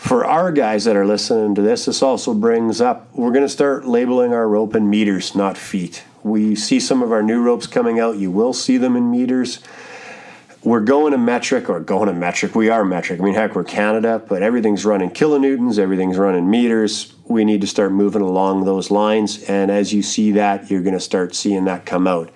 for 0.02 0.26
our 0.26 0.52
guys 0.52 0.86
that 0.86 0.96
are 0.96 1.06
listening 1.06 1.54
to 1.54 1.62
this, 1.62 1.86
this 1.86 2.02
also 2.02 2.34
brings 2.34 2.82
up 2.82 3.08
we're 3.14 3.32
going 3.32 3.46
to 3.46 3.50
start 3.50 3.86
labeling 3.86 4.34
our 4.34 4.48
rope 4.48 4.74
in 4.74 4.90
meters, 4.90 5.36
not 5.36 5.60
feet. 5.60 6.04
We 6.24 6.56
see 6.56 6.80
some 6.80 7.04
of 7.04 7.12
our 7.12 7.22
new 7.22 7.40
ropes 7.40 7.68
coming 7.68 8.00
out. 8.00 8.18
You 8.18 8.32
will 8.32 8.52
see 8.52 8.78
them 8.78 8.96
in 8.96 9.12
meters. 9.12 9.60
We're 10.64 10.80
going 10.80 11.12
to 11.12 11.20
metric 11.20 11.70
or 11.70 11.80
going 11.80 12.08
to 12.08 12.16
metric. 12.16 12.56
We 12.56 12.68
are 12.70 12.84
metric. 12.84 13.20
I 13.20 13.24
mean, 13.24 13.36
heck, 13.36 13.54
we're 13.54 13.64
Canada, 13.64 14.20
but 14.28 14.42
everything's 14.42 14.86
running 14.86 15.12
kilonewtons, 15.12 15.78
everything's 15.78 16.18
running 16.18 16.50
meters. 16.50 17.14
We 17.26 17.46
need 17.46 17.62
to 17.62 17.68
start 17.68 17.92
moving 17.92 18.24
along 18.24 18.66
those 18.66 18.90
lines. 18.90 19.44
And 19.44 19.70
as 19.70 19.94
you 19.94 20.02
see 20.02 20.32
that, 20.32 20.72
you're 20.72 20.82
going 20.82 20.96
to 20.96 21.00
start 21.00 21.36
seeing 21.36 21.66
that 21.66 21.86
come 21.86 22.08
out. 22.08 22.32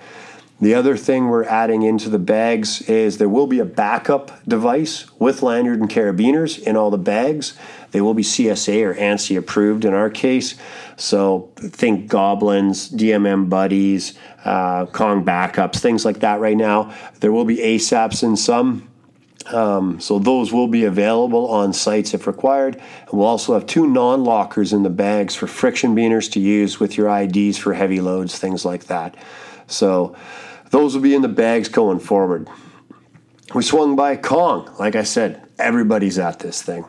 The 0.61 0.73
other 0.73 0.95
thing 0.95 1.27
we're 1.27 1.43
adding 1.43 1.81
into 1.81 2.09
the 2.09 2.19
bags 2.19 2.81
is 2.83 3.17
there 3.17 3.27
will 3.27 3.47
be 3.47 3.59
a 3.59 3.65
backup 3.65 4.31
device 4.47 5.05
with 5.19 5.43
lanyard 5.43 5.81
and 5.81 5.89
carabiners 5.89 6.59
in 6.63 6.77
all 6.77 6.89
the 6.89 6.97
bags. 6.97 7.57
They 7.91 7.99
will 7.99 8.13
be 8.13 8.23
CSA 8.23 8.83
or 8.85 8.93
ANSI 8.93 9.37
approved 9.37 9.83
in 9.83 9.93
our 9.93 10.09
case. 10.09 10.55
So 10.95 11.51
think 11.57 12.07
goblins, 12.07 12.89
DMM 12.89 13.49
buddies, 13.49 14.17
uh, 14.45 14.85
Kong 14.85 15.25
backups, 15.25 15.79
things 15.79 16.05
like 16.05 16.19
that 16.19 16.39
right 16.39 16.57
now. 16.57 16.93
There 17.19 17.33
will 17.33 17.45
be 17.45 17.57
ASAPs 17.57 18.23
in 18.23 18.37
some. 18.37 18.89
Um, 19.47 19.99
so 19.99 20.19
those 20.19 20.53
will 20.53 20.69
be 20.69 20.85
available 20.85 21.49
on 21.49 21.73
sites 21.73 22.13
if 22.13 22.27
required. 22.27 22.75
And 22.75 23.11
we'll 23.11 23.27
also 23.27 23.53
have 23.53 23.67
two 23.67 23.87
non-lockers 23.87 24.71
in 24.71 24.83
the 24.83 24.89
bags 24.89 25.35
for 25.35 25.47
friction 25.47 25.95
beaners 25.95 26.31
to 26.31 26.39
use 26.39 26.79
with 26.79 26.97
your 26.97 27.09
IDs 27.09 27.57
for 27.57 27.73
heavy 27.73 27.99
loads, 27.99 28.39
things 28.39 28.63
like 28.63 28.85
that. 28.85 29.15
So 29.67 30.15
those 30.71 30.95
will 30.95 31.01
be 31.01 31.15
in 31.15 31.21
the 31.21 31.27
bags 31.27 31.69
going 31.69 31.99
forward. 31.99 32.47
We 33.53 33.63
swung 33.63 33.95
by 33.95 34.17
Kong. 34.17 34.73
Like 34.79 34.95
I 34.95 35.03
said, 35.03 35.47
everybody's 35.57 36.19
at 36.19 36.39
this 36.39 36.61
thing. 36.61 36.85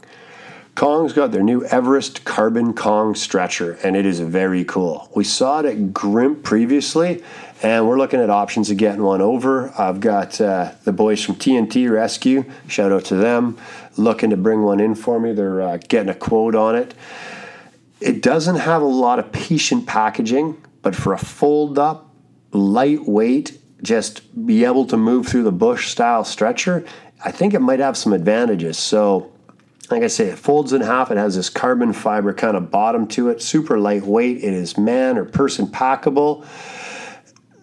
Kong's 0.76 1.14
got 1.14 1.32
their 1.32 1.42
new 1.42 1.64
Everest 1.64 2.24
Carbon 2.26 2.74
Kong 2.74 3.14
stretcher, 3.14 3.78
and 3.82 3.96
it 3.96 4.04
is 4.04 4.20
very 4.20 4.62
cool. 4.62 5.10
We 5.16 5.24
saw 5.24 5.60
it 5.60 5.66
at 5.66 5.94
Grimp 5.94 6.42
previously, 6.42 7.24
and 7.62 7.88
we're 7.88 7.96
looking 7.96 8.20
at 8.20 8.28
options 8.28 8.70
of 8.70 8.76
getting 8.76 9.02
one 9.02 9.22
over. 9.22 9.72
I've 9.80 10.00
got 10.00 10.38
uh, 10.38 10.72
the 10.84 10.92
boys 10.92 11.22
from 11.22 11.36
TNT 11.36 11.90
Rescue, 11.90 12.44
shout 12.68 12.92
out 12.92 13.06
to 13.06 13.14
them, 13.14 13.56
looking 13.96 14.28
to 14.28 14.36
bring 14.36 14.62
one 14.62 14.78
in 14.78 14.94
for 14.94 15.18
me. 15.18 15.32
They're 15.32 15.62
uh, 15.62 15.78
getting 15.88 16.10
a 16.10 16.14
quote 16.14 16.54
on 16.54 16.76
it. 16.76 16.92
It 17.98 18.20
doesn't 18.20 18.56
have 18.56 18.82
a 18.82 18.86
lot 18.86 19.18
of 19.18 19.32
patient 19.32 19.86
packaging, 19.86 20.62
but 20.82 20.94
for 20.94 21.14
a 21.14 21.18
fold 21.18 21.78
up, 21.78 22.10
lightweight, 22.52 23.58
just 23.86 24.46
be 24.46 24.64
able 24.64 24.84
to 24.86 24.96
move 24.96 25.28
through 25.28 25.44
the 25.44 25.52
bush 25.52 25.88
style 25.88 26.24
stretcher, 26.24 26.84
I 27.24 27.30
think 27.30 27.54
it 27.54 27.60
might 27.60 27.80
have 27.80 27.96
some 27.96 28.12
advantages. 28.12 28.76
So, 28.76 29.32
like 29.90 30.02
I 30.02 30.08
say, 30.08 30.26
it 30.26 30.38
folds 30.38 30.72
in 30.72 30.82
half. 30.82 31.10
It 31.10 31.16
has 31.16 31.36
this 31.36 31.48
carbon 31.48 31.92
fiber 31.92 32.34
kind 32.34 32.56
of 32.56 32.70
bottom 32.70 33.06
to 33.08 33.30
it, 33.30 33.40
super 33.40 33.78
lightweight. 33.78 34.38
It 34.38 34.52
is 34.52 34.76
man 34.76 35.16
or 35.16 35.24
person 35.24 35.68
packable. 35.68 36.44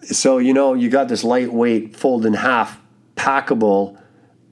So, 0.02 0.38
you 0.38 0.54
know, 0.54 0.74
you 0.74 0.88
got 0.88 1.08
this 1.08 1.22
lightweight, 1.22 1.94
fold 1.94 2.24
in 2.24 2.34
half, 2.34 2.80
packable 3.16 4.00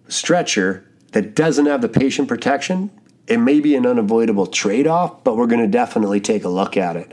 stretcher 0.09 0.87
that 1.13 1.35
doesn't 1.35 1.67
have 1.67 1.81
the 1.81 1.89
patient 1.89 2.29
protection. 2.29 2.91
It 3.27 3.39
may 3.39 3.61
be 3.61 3.75
an 3.77 3.87
unavoidable 3.87 4.47
trade 4.47 4.87
off, 4.87 5.25
but 5.25 5.37
we're 5.37 5.47
going 5.47 5.63
to 5.63 5.67
definitely 5.67 6.21
take 6.21 6.45
a 6.45 6.49
look 6.49 6.77
at 6.77 6.97
it. 6.97 7.13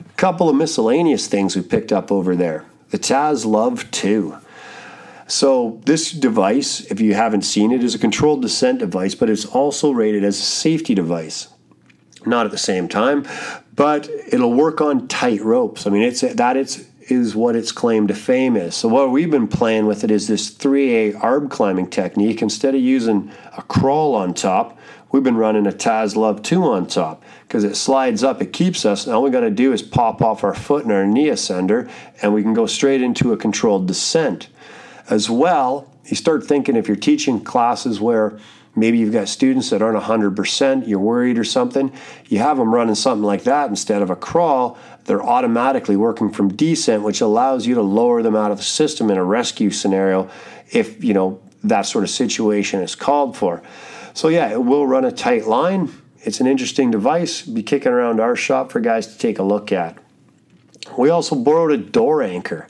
A 0.00 0.16
couple 0.16 0.48
of 0.48 0.54
miscellaneous 0.54 1.26
things 1.26 1.56
we 1.56 1.62
picked 1.62 1.92
up 1.92 2.12
over 2.12 2.36
there 2.36 2.64
the 2.94 3.00
Taz 3.00 3.44
Love 3.44 3.90
2. 3.90 4.38
So, 5.26 5.80
this 5.84 6.12
device, 6.12 6.80
if 6.92 7.00
you 7.00 7.14
haven't 7.14 7.42
seen 7.42 7.72
it, 7.72 7.82
is 7.82 7.96
a 7.96 7.98
controlled 7.98 8.40
descent 8.40 8.78
device, 8.78 9.16
but 9.16 9.28
it's 9.28 9.44
also 9.44 9.90
rated 9.90 10.22
as 10.22 10.38
a 10.38 10.42
safety 10.42 10.94
device. 10.94 11.48
Not 12.24 12.46
at 12.46 12.52
the 12.52 12.58
same 12.58 12.86
time, 12.86 13.26
but 13.74 14.08
it'll 14.28 14.52
work 14.52 14.80
on 14.80 15.08
tight 15.08 15.40
ropes. 15.40 15.88
I 15.88 15.90
mean, 15.90 16.02
it's 16.02 16.20
that 16.20 16.56
it's 16.56 16.84
is 17.08 17.34
what 17.34 17.56
its 17.56 17.72
claim 17.72 18.06
to 18.06 18.14
fame 18.14 18.56
is. 18.56 18.74
So 18.74 18.88
what 18.88 19.10
we've 19.10 19.30
been 19.30 19.48
playing 19.48 19.86
with 19.86 20.04
it 20.04 20.10
is 20.10 20.26
this 20.26 20.50
3A 20.52 21.14
arb 21.20 21.50
climbing 21.50 21.90
technique. 21.90 22.42
Instead 22.42 22.74
of 22.74 22.80
using 22.80 23.30
a 23.56 23.62
Croll 23.62 24.14
on 24.14 24.34
top, 24.34 24.78
we've 25.12 25.22
been 25.22 25.36
running 25.36 25.66
a 25.66 25.72
Taz 25.72 26.16
Love 26.16 26.42
2 26.42 26.62
on 26.64 26.86
top 26.86 27.22
because 27.46 27.64
it 27.64 27.76
slides 27.76 28.24
up, 28.24 28.40
it 28.42 28.52
keeps 28.52 28.84
us, 28.84 29.06
and 29.06 29.14
all 29.14 29.22
we 29.22 29.30
got 29.30 29.40
to 29.40 29.50
do 29.50 29.72
is 29.72 29.82
pop 29.82 30.22
off 30.22 30.42
our 30.42 30.54
foot 30.54 30.84
and 30.84 30.92
our 30.92 31.06
knee 31.06 31.28
ascender, 31.28 31.90
and 32.22 32.34
we 32.34 32.42
can 32.42 32.54
go 32.54 32.66
straight 32.66 33.02
into 33.02 33.32
a 33.32 33.36
controlled 33.36 33.86
descent. 33.86 34.48
As 35.08 35.28
well, 35.28 35.90
you 36.06 36.16
start 36.16 36.44
thinking 36.44 36.76
if 36.76 36.88
you're 36.88 36.96
teaching 36.96 37.42
classes 37.42 38.00
where 38.00 38.38
maybe 38.76 38.98
you've 38.98 39.12
got 39.12 39.28
students 39.28 39.70
that 39.70 39.82
aren't 39.82 40.02
100%, 40.02 40.88
you're 40.88 40.98
worried 40.98 41.38
or 41.38 41.44
something, 41.44 41.92
you 42.28 42.38
have 42.38 42.56
them 42.56 42.74
running 42.74 42.94
something 42.94 43.24
like 43.24 43.44
that 43.44 43.68
instead 43.70 44.02
of 44.02 44.10
a 44.10 44.16
Croll, 44.16 44.76
they're 45.04 45.22
automatically 45.22 45.96
working 45.96 46.30
from 46.30 46.54
descent, 46.54 47.02
which 47.02 47.20
allows 47.20 47.66
you 47.66 47.74
to 47.74 47.82
lower 47.82 48.22
them 48.22 48.34
out 48.34 48.50
of 48.50 48.58
the 48.58 48.64
system 48.64 49.10
in 49.10 49.18
a 49.18 49.24
rescue 49.24 49.70
scenario 49.70 50.30
if, 50.70 51.02
you 51.04 51.14
know, 51.14 51.40
that 51.62 51.82
sort 51.82 52.04
of 52.04 52.10
situation 52.10 52.80
is 52.80 52.94
called 52.94 53.36
for. 53.36 53.62
So 54.12 54.28
yeah, 54.28 54.50
it 54.50 54.62
will 54.62 54.86
run 54.86 55.04
a 55.04 55.12
tight 55.12 55.46
line. 55.46 55.92
It's 56.22 56.40
an 56.40 56.46
interesting 56.46 56.90
device. 56.90 57.42
Be 57.42 57.62
kicking 57.62 57.92
around 57.92 58.20
our 58.20 58.36
shop 58.36 58.72
for 58.72 58.80
guys 58.80 59.06
to 59.08 59.18
take 59.18 59.38
a 59.38 59.42
look 59.42 59.72
at. 59.72 59.98
We 60.96 61.10
also 61.10 61.34
borrowed 61.34 61.72
a 61.72 61.78
door 61.78 62.22
anchor. 62.22 62.68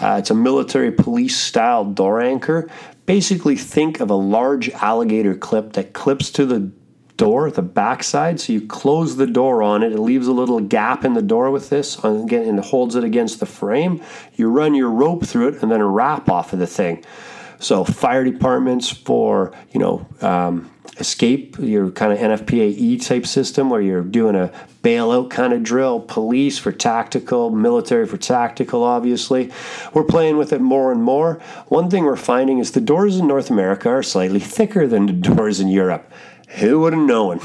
Uh, 0.00 0.16
it's 0.18 0.30
a 0.30 0.34
military 0.34 0.90
police 0.90 1.36
style 1.36 1.84
door 1.84 2.20
anchor. 2.20 2.68
Basically, 3.06 3.56
think 3.56 4.00
of 4.00 4.10
a 4.10 4.14
large 4.14 4.70
alligator 4.70 5.34
clip 5.34 5.74
that 5.74 5.92
clips 5.92 6.30
to 6.30 6.46
the 6.46 6.72
door, 7.16 7.50
the 7.50 7.62
backside. 7.62 8.40
So 8.40 8.52
you 8.52 8.66
close 8.66 9.16
the 9.16 9.26
door 9.26 9.62
on 9.62 9.82
it. 9.82 9.92
It 9.92 10.00
leaves 10.00 10.26
a 10.26 10.32
little 10.32 10.60
gap 10.60 11.04
in 11.04 11.14
the 11.14 11.22
door 11.22 11.50
with 11.50 11.70
this, 11.70 12.02
and 12.02 12.60
holds 12.60 12.96
it 12.96 13.04
against 13.04 13.40
the 13.40 13.46
frame. 13.46 14.02
You 14.34 14.48
run 14.48 14.74
your 14.74 14.90
rope 14.90 15.24
through 15.24 15.48
it 15.48 15.62
and 15.62 15.70
then 15.70 15.80
a 15.80 15.86
wrap 15.86 16.28
off 16.28 16.52
of 16.52 16.58
the 16.58 16.66
thing. 16.66 17.04
So 17.58 17.84
fire 17.84 18.24
departments 18.24 18.90
for 18.90 19.52
you 19.72 19.80
know 19.80 20.06
um, 20.20 20.70
escape, 20.98 21.56
your 21.58 21.90
kind 21.90 22.12
of 22.12 22.18
NFPAE 22.18 23.04
type 23.06 23.26
system 23.26 23.70
where 23.70 23.80
you're 23.80 24.02
doing 24.02 24.36
a 24.36 24.52
bailout 24.82 25.30
kind 25.30 25.52
of 25.52 25.62
drill, 25.62 26.00
police 26.00 26.58
for 26.58 26.72
tactical, 26.72 27.50
military 27.50 28.06
for 28.06 28.16
tactical, 28.16 28.82
obviously. 28.82 29.50
We're 29.92 30.04
playing 30.04 30.36
with 30.36 30.52
it 30.52 30.60
more 30.60 30.92
and 30.92 31.02
more. 31.02 31.34
One 31.68 31.90
thing 31.90 32.04
we're 32.04 32.16
finding 32.16 32.58
is 32.58 32.72
the 32.72 32.80
doors 32.80 33.18
in 33.18 33.26
North 33.26 33.50
America 33.50 33.88
are 33.88 34.02
slightly 34.02 34.40
thicker 34.40 34.86
than 34.86 35.06
the 35.06 35.12
doors 35.12 35.60
in 35.60 35.68
Europe. 35.68 36.10
Who 36.58 36.80
would 36.80 36.92
have 36.92 37.02
known? 37.02 37.40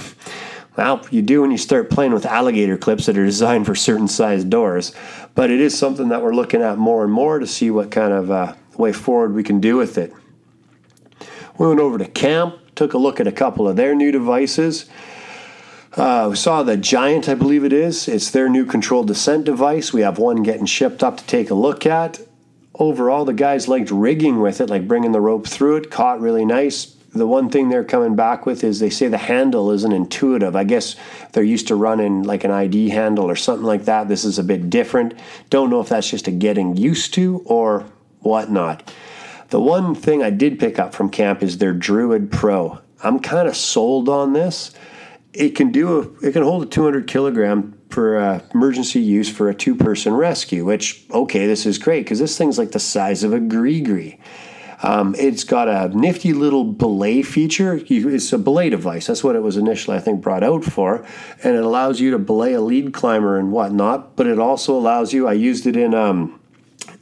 Well, 0.77 1.05
you 1.09 1.21
do 1.21 1.41
when 1.41 1.51
you 1.51 1.57
start 1.57 1.89
playing 1.89 2.13
with 2.13 2.25
alligator 2.25 2.77
clips 2.77 3.07
that 3.07 3.17
are 3.17 3.25
designed 3.25 3.65
for 3.65 3.75
certain 3.75 4.07
size 4.07 4.43
doors. 4.43 4.93
But 5.35 5.49
it 5.49 5.59
is 5.59 5.77
something 5.77 6.09
that 6.09 6.21
we're 6.21 6.35
looking 6.35 6.61
at 6.61 6.77
more 6.77 7.03
and 7.03 7.11
more 7.11 7.39
to 7.39 7.47
see 7.47 7.71
what 7.71 7.91
kind 7.91 8.13
of 8.13 8.31
uh, 8.31 8.53
way 8.79 8.91
forward 8.91 9.33
we 9.33 9.43
can 9.43 9.59
do 9.59 9.77
with 9.77 9.97
it. 9.97 10.13
We 11.57 11.67
went 11.67 11.79
over 11.79 11.97
to 11.97 12.05
camp 12.05 12.55
took 12.79 12.93
a 12.93 12.97
look 12.97 13.19
at 13.19 13.27
a 13.27 13.31
couple 13.33 13.67
of 13.67 13.75
their 13.75 13.93
new 13.93 14.09
devices. 14.09 14.85
Uh, 15.97 16.27
we 16.29 16.35
saw 16.37 16.63
the 16.63 16.77
Giant, 16.77 17.27
I 17.27 17.35
believe 17.35 17.65
it 17.65 17.73
is. 17.73 18.07
It's 18.07 18.31
their 18.31 18.47
new 18.47 18.65
controlled 18.65 19.07
descent 19.07 19.43
device. 19.43 19.91
We 19.91 19.99
have 19.99 20.17
one 20.17 20.43
getting 20.43 20.65
shipped 20.65 21.03
up 21.03 21.17
to 21.17 21.25
take 21.25 21.49
a 21.49 21.55
look 21.55 21.85
at. 21.85 22.21
Overall, 22.73 23.25
the 23.25 23.33
guys 23.33 23.67
liked 23.67 23.91
rigging 23.91 24.39
with 24.39 24.61
it, 24.61 24.69
like 24.69 24.87
bringing 24.87 25.11
the 25.11 25.19
rope 25.19 25.45
through 25.45 25.75
it, 25.75 25.91
caught 25.91 26.21
really 26.21 26.45
nice. 26.45 26.85
The 27.13 27.27
one 27.27 27.49
thing 27.49 27.67
they're 27.67 27.83
coming 27.83 28.15
back 28.15 28.45
with 28.45 28.63
is 28.63 28.79
they 28.79 28.89
say 28.89 29.09
the 29.09 29.17
handle 29.17 29.71
isn't 29.71 29.91
intuitive. 29.91 30.55
I 30.55 30.63
guess 30.63 30.95
they're 31.33 31.43
used 31.43 31.67
to 31.67 31.75
running 31.75 32.23
like 32.23 32.45
an 32.45 32.51
ID 32.51 32.91
handle 32.91 33.25
or 33.25 33.35
something 33.35 33.65
like 33.65 33.83
that. 33.85 34.07
This 34.07 34.23
is 34.23 34.39
a 34.39 34.43
bit 34.43 34.69
different. 34.69 35.15
Don't 35.49 35.69
know 35.69 35.81
if 35.81 35.89
that's 35.89 36.09
just 36.09 36.29
a 36.29 36.31
getting 36.31 36.77
used 36.77 37.13
to 37.15 37.41
or 37.43 37.85
whatnot. 38.21 38.93
The 39.49 39.59
one 39.59 39.95
thing 39.95 40.21
I 40.21 40.29
did 40.29 40.59
pick 40.59 40.77
up 40.77 40.93
from 40.93 41.09
camp 41.09 41.41
is 41.41 41.57
their 41.57 41.73
Druid 41.73 42.31
Pro. 42.31 42.79
I'm 43.03 43.19
kind 43.19 43.47
of 43.47 43.55
sold 43.55 44.07
on 44.07 44.33
this. 44.33 44.71
It 45.33 45.55
can 45.55 45.71
do 45.71 45.99
a, 45.99 46.27
it 46.27 46.33
can 46.33 46.43
hold 46.43 46.63
a 46.63 46.65
200 46.65 47.07
kilogram 47.07 47.79
for 47.89 48.17
uh, 48.17 48.41
emergency 48.53 48.99
use 48.99 49.29
for 49.29 49.49
a 49.49 49.55
two 49.55 49.75
person 49.75 50.13
rescue. 50.13 50.65
Which 50.65 51.05
okay, 51.11 51.47
this 51.47 51.65
is 51.65 51.77
great 51.77 52.05
because 52.05 52.19
this 52.19 52.37
thing's 52.37 52.57
like 52.57 52.71
the 52.71 52.79
size 52.79 53.23
of 53.23 53.33
a 53.33 53.39
gree. 53.39 54.19
Um, 54.81 55.13
it's 55.17 55.43
got 55.43 55.67
a 55.67 55.89
nifty 55.89 56.31
little 56.31 56.63
belay 56.63 57.21
feature. 57.21 57.81
It's 57.85 58.31
a 58.31 58.37
belay 58.37 58.69
device. 58.69 59.07
That's 59.07 59.23
what 59.23 59.35
it 59.35 59.43
was 59.43 59.57
initially, 59.57 59.97
I 59.97 59.99
think, 59.99 60.21
brought 60.21 60.43
out 60.43 60.63
for. 60.63 61.05
And 61.43 61.55
it 61.55 61.63
allows 61.63 61.99
you 61.99 62.11
to 62.11 62.19
belay 62.19 62.53
a 62.53 62.61
lead 62.61 62.93
climber 62.93 63.37
and 63.37 63.51
whatnot. 63.51 64.15
But 64.15 64.27
it 64.27 64.39
also 64.39 64.77
allows 64.77 65.11
you, 65.11 65.27
I 65.27 65.33
used 65.33 65.67
it 65.67 65.75
in. 65.75 65.93
Um, 65.93 66.38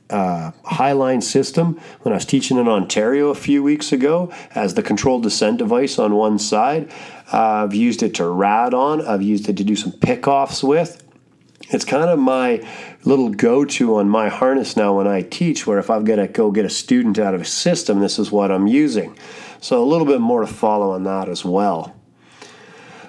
uh, 0.10 0.52
Highline 0.66 1.22
system 1.22 1.80
when 2.02 2.14
I 2.14 2.18
was 2.18 2.26
teaching 2.26 2.58
in 2.58 2.68
Ontario 2.68 3.30
a 3.30 3.36
few 3.36 3.62
weeks 3.64 3.92
ago 3.92 4.32
as 4.56 4.74
the 4.74 4.84
controlled 4.84 5.24
descent 5.24 5.58
device 5.58 6.00
on 6.00 6.16
one 6.16 6.40
side. 6.40 6.92
Uh, 7.32 7.66
I've 7.66 7.74
used 7.74 8.04
it 8.04 8.16
to 8.16 8.28
rad 8.28 8.74
on. 8.74 9.06
I've 9.06 9.22
used 9.22 9.50
it 9.50 9.58
to 9.58 9.64
do 9.64 9.76
some 9.76 9.92
pickoffs 9.92 10.64
with. 10.64 11.04
It's 11.70 11.84
kind 11.84 12.10
of 12.10 12.20
my 12.20 12.66
little 13.04 13.30
go 13.30 13.66
to 13.66 13.96
on 13.98 14.08
my 14.08 14.30
harness 14.30 14.78
now 14.78 14.96
when 14.96 15.08
I 15.08 15.22
teach, 15.22 15.68
where 15.68 15.80
if 15.80 15.90
I've 15.90 16.06
got 16.06 16.16
to 16.18 16.28
go 16.28 16.52
get 16.52 16.66
a 16.66 16.70
student 16.70 17.20
out 17.20 17.34
of 17.34 17.42
a 17.42 17.46
system, 17.46 18.00
this 18.00 18.20
is 18.20 18.32
what 18.32 18.52
I'm 18.52 18.68
using. 18.68 19.18
So 19.60 19.84
a 19.84 19.86
little 19.86 20.06
bit 20.06 20.22
more 20.22 20.42
to 20.42 20.48
follow 20.48 20.92
on 20.92 21.04
that 21.04 21.28
as 21.28 21.44
well. 21.44 21.94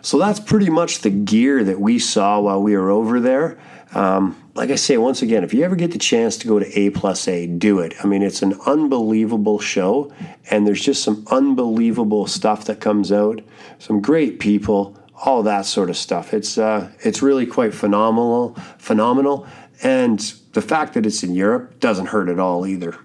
So 0.02 0.18
that's 0.18 0.40
pretty 0.40 0.70
much 0.70 1.00
the 1.00 1.10
gear 1.10 1.62
that 1.64 1.80
we 1.80 1.98
saw 1.98 2.40
while 2.40 2.62
we 2.62 2.76
were 2.76 2.90
over 2.90 3.20
there. 3.20 3.58
Um, 3.94 4.36
like 4.58 4.70
I 4.72 4.74
say, 4.74 4.96
once 4.96 5.22
again, 5.22 5.44
if 5.44 5.54
you 5.54 5.62
ever 5.62 5.76
get 5.76 5.92
the 5.92 6.00
chance 6.00 6.36
to 6.38 6.48
go 6.48 6.58
to 6.58 6.78
A 6.78 6.90
plus 6.90 7.28
A, 7.28 7.46
do 7.46 7.78
it. 7.78 7.94
I 8.02 8.08
mean, 8.08 8.22
it's 8.22 8.42
an 8.42 8.58
unbelievable 8.66 9.60
show, 9.60 10.12
and 10.50 10.66
there's 10.66 10.84
just 10.84 11.04
some 11.04 11.24
unbelievable 11.30 12.26
stuff 12.26 12.64
that 12.64 12.80
comes 12.80 13.12
out, 13.12 13.40
some 13.78 14.02
great 14.02 14.40
people, 14.40 14.98
all 15.14 15.44
that 15.44 15.64
sort 15.64 15.90
of 15.90 15.96
stuff. 15.96 16.34
It's 16.34 16.58
uh, 16.58 16.90
it's 17.04 17.22
really 17.22 17.46
quite 17.46 17.72
phenomenal, 17.72 18.56
phenomenal, 18.78 19.46
and 19.84 20.18
the 20.54 20.62
fact 20.62 20.94
that 20.94 21.06
it's 21.06 21.22
in 21.22 21.36
Europe 21.36 21.78
doesn't 21.78 22.06
hurt 22.06 22.28
at 22.28 22.40
all 22.40 22.66
either. 22.66 22.98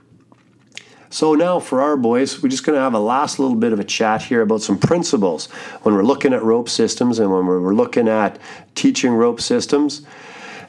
So 1.12 1.36
now 1.36 1.60
for 1.60 1.82
our 1.82 1.96
boys, 1.96 2.42
we're 2.42 2.50
just 2.50 2.66
going 2.66 2.76
to 2.76 2.82
have 2.82 2.96
a 2.96 3.00
last 3.00 3.38
little 3.38 3.56
bit 3.56 3.74
of 3.74 3.80
a 3.80 3.84
chat 3.84 4.24
here 4.24 4.42
about 4.42 4.64
some 4.64 4.80
principles 4.80 5.46
when 5.84 5.94
we're 5.94 6.02
looking 6.02 6.34
at 6.34 6.42
rope 6.42 6.68
systems 6.68 7.20
and 7.20 7.32
when 7.32 7.46
we're 7.46 7.76
looking 7.76 8.08
at 8.08 8.40
teaching 8.74 9.12
rope 9.12 9.40
systems. 9.40 10.04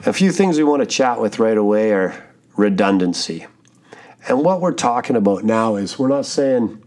A 0.07 0.13
few 0.13 0.33
things 0.33 0.59
we 0.59 0.65
want 0.65 0.83
to 0.83 0.87
chat 0.87 1.19
with 1.19 1.39
right 1.39 1.57
away 1.57 1.91
are 1.93 2.27
redundancy. 2.57 3.47
And 4.29 4.45
what 4.45 4.61
we're 4.61 4.73
talking 4.73 5.17
about 5.17 5.45
now 5.45 5.77
is 5.77 5.99
we're 5.99 6.09
not 6.09 6.27
saying 6.27 6.83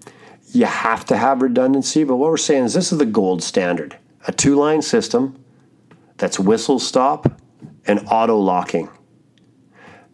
you 0.51 0.65
have 0.65 1.03
to 1.05 1.17
have 1.17 1.41
redundancy, 1.41 2.03
but 2.03 2.17
what 2.17 2.29
we're 2.29 2.37
saying 2.37 2.65
is 2.65 2.75
this 2.75 2.91
is 2.91 2.99
the 2.99 3.05
gold 3.05 3.41
standard 3.41 3.97
a 4.27 4.31
two 4.31 4.55
line 4.55 4.83
system 4.83 5.41
that's 6.17 6.39
whistle 6.39 6.79
stop 6.79 7.41
and 7.87 8.05
auto 8.11 8.37
locking. 8.37 8.89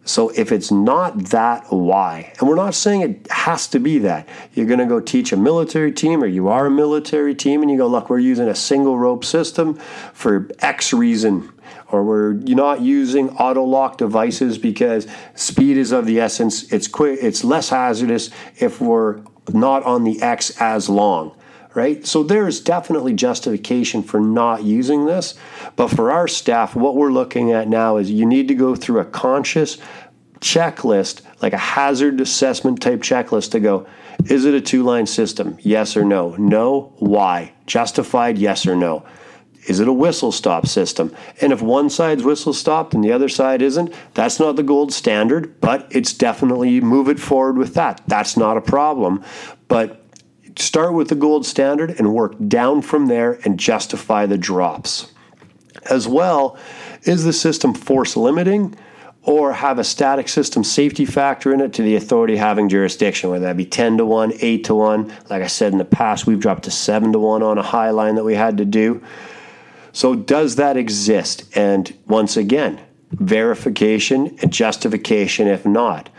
So 0.06 0.30
if 0.30 0.52
it's 0.52 0.70
not 0.70 1.18
that, 1.30 1.66
why? 1.70 2.32
And 2.38 2.48
we're 2.48 2.54
not 2.54 2.74
saying 2.74 3.00
it 3.02 3.30
has 3.30 3.66
to 3.68 3.80
be 3.80 3.98
that. 4.00 4.28
You're 4.54 4.66
going 4.66 4.78
to 4.78 4.86
go 4.86 5.00
teach 5.00 5.32
a 5.32 5.36
military 5.36 5.92
team 5.92 6.22
or 6.22 6.26
you 6.26 6.48
are 6.48 6.66
a 6.66 6.70
military 6.70 7.34
team 7.34 7.62
and 7.62 7.70
you 7.70 7.78
go, 7.78 7.86
look, 7.86 8.08
we're 8.08 8.18
using 8.18 8.48
a 8.48 8.54
single 8.54 8.98
rope 8.98 9.24
system 9.24 9.74
for 10.12 10.48
X 10.60 10.92
reason. 10.92 11.50
Or 11.90 12.02
we're 12.02 12.32
not 12.32 12.80
using 12.80 13.30
auto 13.30 13.62
lock 13.62 13.98
devices 13.98 14.58
because 14.58 15.06
speed 15.34 15.76
is 15.76 15.92
of 15.92 16.06
the 16.06 16.20
essence. 16.20 16.72
It's 16.72 16.88
quick. 16.88 17.18
It's 17.22 17.44
less 17.44 17.68
hazardous 17.68 18.30
if 18.56 18.80
we're 18.80 19.22
not 19.52 19.82
on 19.84 20.04
the 20.04 20.20
X 20.22 20.60
as 20.60 20.88
long 20.88 21.36
right? 21.74 22.06
So 22.06 22.22
there's 22.22 22.60
definitely 22.60 23.14
justification 23.14 24.02
for 24.02 24.20
not 24.20 24.62
using 24.62 25.06
this. 25.06 25.34
But 25.76 25.88
for 25.88 26.12
our 26.12 26.28
staff, 26.28 26.76
what 26.76 26.94
we're 26.94 27.10
looking 27.10 27.50
at 27.50 27.68
now 27.68 27.96
is 27.96 28.10
you 28.10 28.26
need 28.26 28.48
to 28.48 28.54
go 28.54 28.76
through 28.76 29.00
a 29.00 29.04
conscious 29.04 29.78
checklist, 30.40 31.22
like 31.42 31.52
a 31.52 31.58
hazard 31.58 32.20
assessment 32.20 32.80
type 32.80 33.00
checklist 33.00 33.50
to 33.52 33.60
go, 33.60 33.86
is 34.26 34.44
it 34.44 34.54
a 34.54 34.60
two 34.60 34.82
line 34.82 35.06
system? 35.06 35.58
Yes 35.60 35.96
or 35.96 36.04
no? 36.04 36.36
No. 36.36 36.92
Why? 36.98 37.52
Justified? 37.66 38.38
Yes 38.38 38.66
or 38.66 38.76
no? 38.76 39.04
Is 39.66 39.80
it 39.80 39.88
a 39.88 39.92
whistle 39.92 40.32
stop 40.32 40.66
system? 40.66 41.14
And 41.40 41.52
if 41.52 41.62
one 41.62 41.88
side's 41.88 42.22
whistle 42.22 42.52
stopped 42.52 42.94
and 42.94 43.02
the 43.02 43.12
other 43.12 43.28
side 43.28 43.62
isn't, 43.62 43.94
that's 44.12 44.38
not 44.38 44.56
the 44.56 44.62
gold 44.62 44.92
standard, 44.92 45.60
but 45.60 45.86
it's 45.90 46.12
definitely 46.12 46.80
move 46.80 47.08
it 47.08 47.18
forward 47.18 47.56
with 47.56 47.74
that. 47.74 48.02
That's 48.06 48.36
not 48.36 48.56
a 48.56 48.60
problem. 48.60 49.24
But 49.68 50.04
start 50.56 50.92
with 50.92 51.08
the 51.08 51.14
gold 51.14 51.46
standard 51.46 51.98
and 51.98 52.12
work 52.12 52.34
down 52.46 52.82
from 52.82 53.06
there 53.06 53.40
and 53.44 53.58
justify 53.58 54.26
the 54.26 54.38
drops. 54.38 55.12
As 55.90 56.06
well, 56.06 56.58
is 57.02 57.24
the 57.24 57.32
system 57.32 57.74
force 57.74 58.16
limiting? 58.16 58.76
or 59.26 59.54
have 59.54 59.78
a 59.78 59.84
static 59.84 60.28
system 60.28 60.62
safety 60.62 61.06
factor 61.06 61.52
in 61.54 61.60
it 61.60 61.72
to 61.72 61.82
the 61.82 61.96
authority 61.96 62.36
having 62.36 62.68
jurisdiction, 62.68 63.30
whether 63.30 63.46
that 63.46 63.56
be 63.56 63.64
10 63.64 63.96
to 63.96 64.04
1, 64.04 64.34
8 64.38 64.64
to 64.64 64.74
1. 64.74 65.08
Like 65.30 65.42
I 65.42 65.46
said 65.46 65.72
in 65.72 65.78
the 65.78 65.84
past, 65.84 66.26
we've 66.26 66.40
dropped 66.40 66.64
to 66.64 66.70
7 66.70 67.12
to 67.12 67.18
1 67.18 67.42
on 67.42 67.56
a 67.56 67.62
high 67.62 67.90
line 67.90 68.16
that 68.16 68.24
we 68.24 68.34
had 68.34 68.58
to 68.58 68.66
do. 68.66 69.02
So, 69.94 70.16
does 70.16 70.56
that 70.56 70.76
exist? 70.76 71.44
And 71.56 71.96
once 72.08 72.36
again, 72.36 72.80
verification 73.12 74.36
and 74.42 74.52
justification 74.52 75.46
if 75.46 75.64
not. 75.64 76.10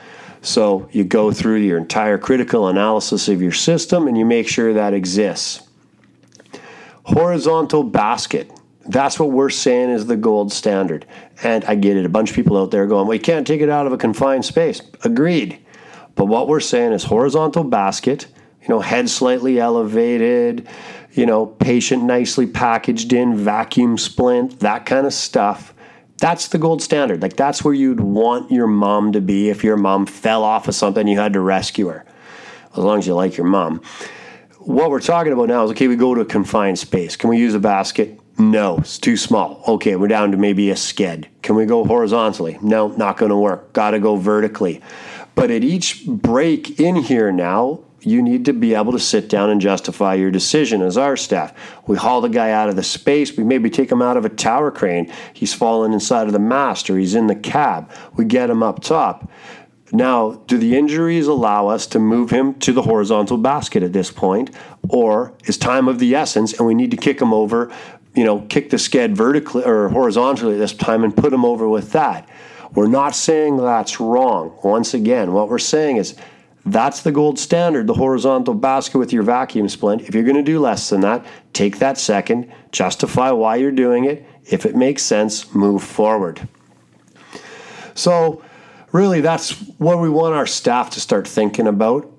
So, 0.42 0.88
you 0.92 1.04
go 1.04 1.34
through 1.34 1.58
your 1.58 1.78
entire 1.78 2.18
critical 2.18 2.70
analysis 2.70 3.28
of 3.28 3.42
your 3.42 3.52
system 3.52 4.08
and 4.08 4.18
you 4.18 4.26
make 4.26 4.48
sure 4.48 4.74
that 4.74 4.94
exists. 4.94 5.68
Horizontal 7.04 7.84
basket. 7.84 8.50
That's 8.88 9.20
what 9.20 9.32
we're 9.32 9.50
saying 9.50 9.90
is 9.90 10.06
the 10.06 10.16
gold 10.16 10.54
standard. 10.54 11.06
And 11.44 11.66
I 11.66 11.76
get 11.76 11.98
it. 11.98 12.06
A 12.06 12.10
bunch 12.10 12.30
of 12.30 12.36
people 12.36 12.58
out 12.58 12.72
there 12.72 12.88
going, 12.88 13.08
well, 13.08 13.16
you 13.16 13.22
can't 13.22 13.46
take 13.46 13.60
it 13.60 13.70
out 13.70 13.88
of 13.88 13.94
a 13.94 13.98
confined 13.98 14.46
space. 14.46 14.82
Agreed. 15.04 15.60
But 16.16 16.26
what 16.26 16.48
we're 16.48 16.62
saying 16.62 16.94
is 16.94 17.04
horizontal 17.04 17.66
basket, 17.66 18.28
you 18.66 18.74
know, 18.74 18.82
head 18.82 19.10
slightly 19.10 19.60
elevated, 19.60 20.68
you 21.12 21.26
know, 21.26 21.46
patient 21.46 22.04
nicely 22.04 22.48
packaged 22.48 23.14
in, 23.14 23.38
vacuum 23.38 23.98
splint, 23.98 24.60
that 24.62 24.88
kind 24.88 25.06
of 25.06 25.14
stuff. 25.14 25.74
That's 26.18 26.48
the 26.48 26.58
gold 26.58 26.82
standard. 26.82 27.22
Like 27.22 27.36
that's 27.36 27.64
where 27.64 27.74
you'd 27.74 28.00
want 28.00 28.50
your 28.52 28.68
mom 28.68 29.12
to 29.12 29.22
be 29.22 29.50
if 29.50 29.64
your 29.64 29.78
mom 29.78 30.08
fell 30.08 30.44
off 30.44 30.68
of 30.68 30.74
something 30.74 31.08
you 31.08 31.20
had 31.20 31.34
to 31.34 31.42
rescue 31.42 31.88
her. 31.88 32.06
As 32.72 32.80
long 32.80 33.00
as 33.00 33.08
you 33.08 33.14
like 33.14 33.38
your 33.38 33.46
mom. 33.46 33.82
What 34.60 34.90
we're 34.90 35.00
talking 35.00 35.32
about 35.32 35.48
now 35.48 35.64
is 35.64 35.72
okay, 35.72 35.88
we 35.88 35.96
go 35.96 36.16
to 36.16 36.22
a 36.22 36.26
confined 36.26 36.80
space. 36.80 37.16
Can 37.16 37.30
we 37.30 37.38
use 37.38 37.54
a 37.54 37.60
basket? 37.60 38.20
No, 38.38 38.80
it's 38.80 38.98
too 38.98 39.16
small. 39.16 39.64
Okay, 39.68 39.96
we're 39.96 40.08
down 40.08 40.32
to 40.32 40.38
maybe 40.38 40.72
a 40.72 40.74
sked. 40.74 41.26
Can 41.42 41.56
we 41.56 41.66
go 41.66 41.86
horizontally? 41.86 42.58
No, 42.62 42.88
not 42.90 43.18
going 43.18 43.30
to 43.30 43.38
work. 43.38 43.72
Got 43.74 43.92
to 43.92 44.00
go 44.00 44.18
vertically. 44.18 44.82
But 45.36 45.52
at 45.52 45.64
each 45.64 46.06
break 46.06 46.80
in 46.80 46.96
here 46.96 47.32
now, 47.32 47.85
you 48.06 48.22
need 48.22 48.46
to 48.46 48.54
be 48.54 48.74
able 48.76 48.92
to 48.92 49.00
sit 49.00 49.30
down 49.30 49.50
and 49.50 49.60
justify 49.60 50.14
your 50.14 50.32
decision 50.32 50.82
as 50.82 50.98
our 50.98 51.18
staff. 51.18 51.54
We 51.88 51.98
haul 51.98 52.22
the 52.22 52.30
guy 52.30 52.52
out 52.52 52.70
of 52.70 52.76
the 52.76 52.84
space. 52.84 53.36
We 53.36 53.44
maybe 53.44 53.70
take 53.70 53.92
him 53.92 54.02
out 54.02 54.18
of 54.18 54.26
a 54.26 54.30
tower 54.30 54.72
crane. 54.72 55.12
He's 55.34 55.54
fallen 55.54 55.94
inside 55.94 56.28
of 56.28 56.34
the 56.34 56.40
mast 56.40 56.90
or 56.90 56.98
he's 56.98 57.16
in 57.16 57.28
the 57.28 57.36
cab. 57.36 57.92
We 58.16 58.26
get 58.26 58.50
him 58.50 58.64
up 58.64 58.82
top. 58.82 59.30
Now, 59.92 60.42
do 60.48 60.58
the 60.58 60.76
injuries 60.76 61.28
allow 61.28 61.68
us 61.68 61.86
to 61.88 62.00
move 62.00 62.32
him 62.32 62.56
to 62.56 62.74
the 62.74 62.82
horizontal 62.82 63.38
basket 63.38 63.84
at 63.84 63.94
this 63.94 64.12
point? 64.12 64.50
Or 64.90 65.34
is 65.46 65.58
time 65.58 65.88
of 65.88 66.00
the 66.00 66.16
essence 66.16 66.54
and 66.54 66.68
we 66.68 66.74
need 66.74 66.92
to 66.92 66.98
kick 66.98 67.22
him 67.22 67.34
over 67.34 67.72
you 68.16 68.24
know, 68.24 68.42
kick 68.42 68.70
the 68.70 68.78
sked 68.78 69.12
vertically 69.12 69.64
or 69.64 69.90
horizontally 69.90 70.58
this 70.58 70.74
time 70.74 71.04
and 71.04 71.16
put 71.16 71.34
him 71.34 71.44
over 71.44 71.68
with 71.68 71.92
that. 71.92 72.28
We're 72.74 72.88
not 72.88 73.14
saying 73.14 73.58
that's 73.58 74.00
wrong. 74.00 74.58
Once 74.64 74.94
again, 74.94 75.34
what 75.34 75.50
we're 75.50 75.60
saying 75.60 75.98
is 75.98 76.16
that's 76.66 77.02
the 77.04 77.12
gold 77.12 77.38
standard, 77.38 77.86
the 77.86 77.94
horizontal 77.94 78.56
basket 78.56 78.98
with 78.98 79.14
your 79.14 79.24
vacuum 79.24 79.70
splint. 79.70 80.02
If 80.02 80.16
you're 80.16 80.24
going 80.24 80.36
to 80.36 80.44
do 80.44 80.60
less 80.60 80.90
than 80.90 81.02
that, 81.02 81.26
take 81.54 81.78
that 81.78 81.98
second, 81.98 82.52
justify 82.72 83.32
why 83.32 83.58
you're 83.58 83.72
doing 83.72 84.06
it. 84.06 84.26
If 84.46 84.66
it 84.66 84.76
makes 84.76 85.04
sense, 85.04 85.54
move 85.54 85.84
forward. 85.84 86.48
So, 87.94 88.44
really, 88.92 89.22
that's 89.22 89.52
what 89.78 90.00
we 90.00 90.10
want 90.10 90.34
our 90.34 90.48
staff 90.48 90.90
to 90.92 91.02
start 91.02 91.28
thinking 91.28 91.68
about 91.68 92.12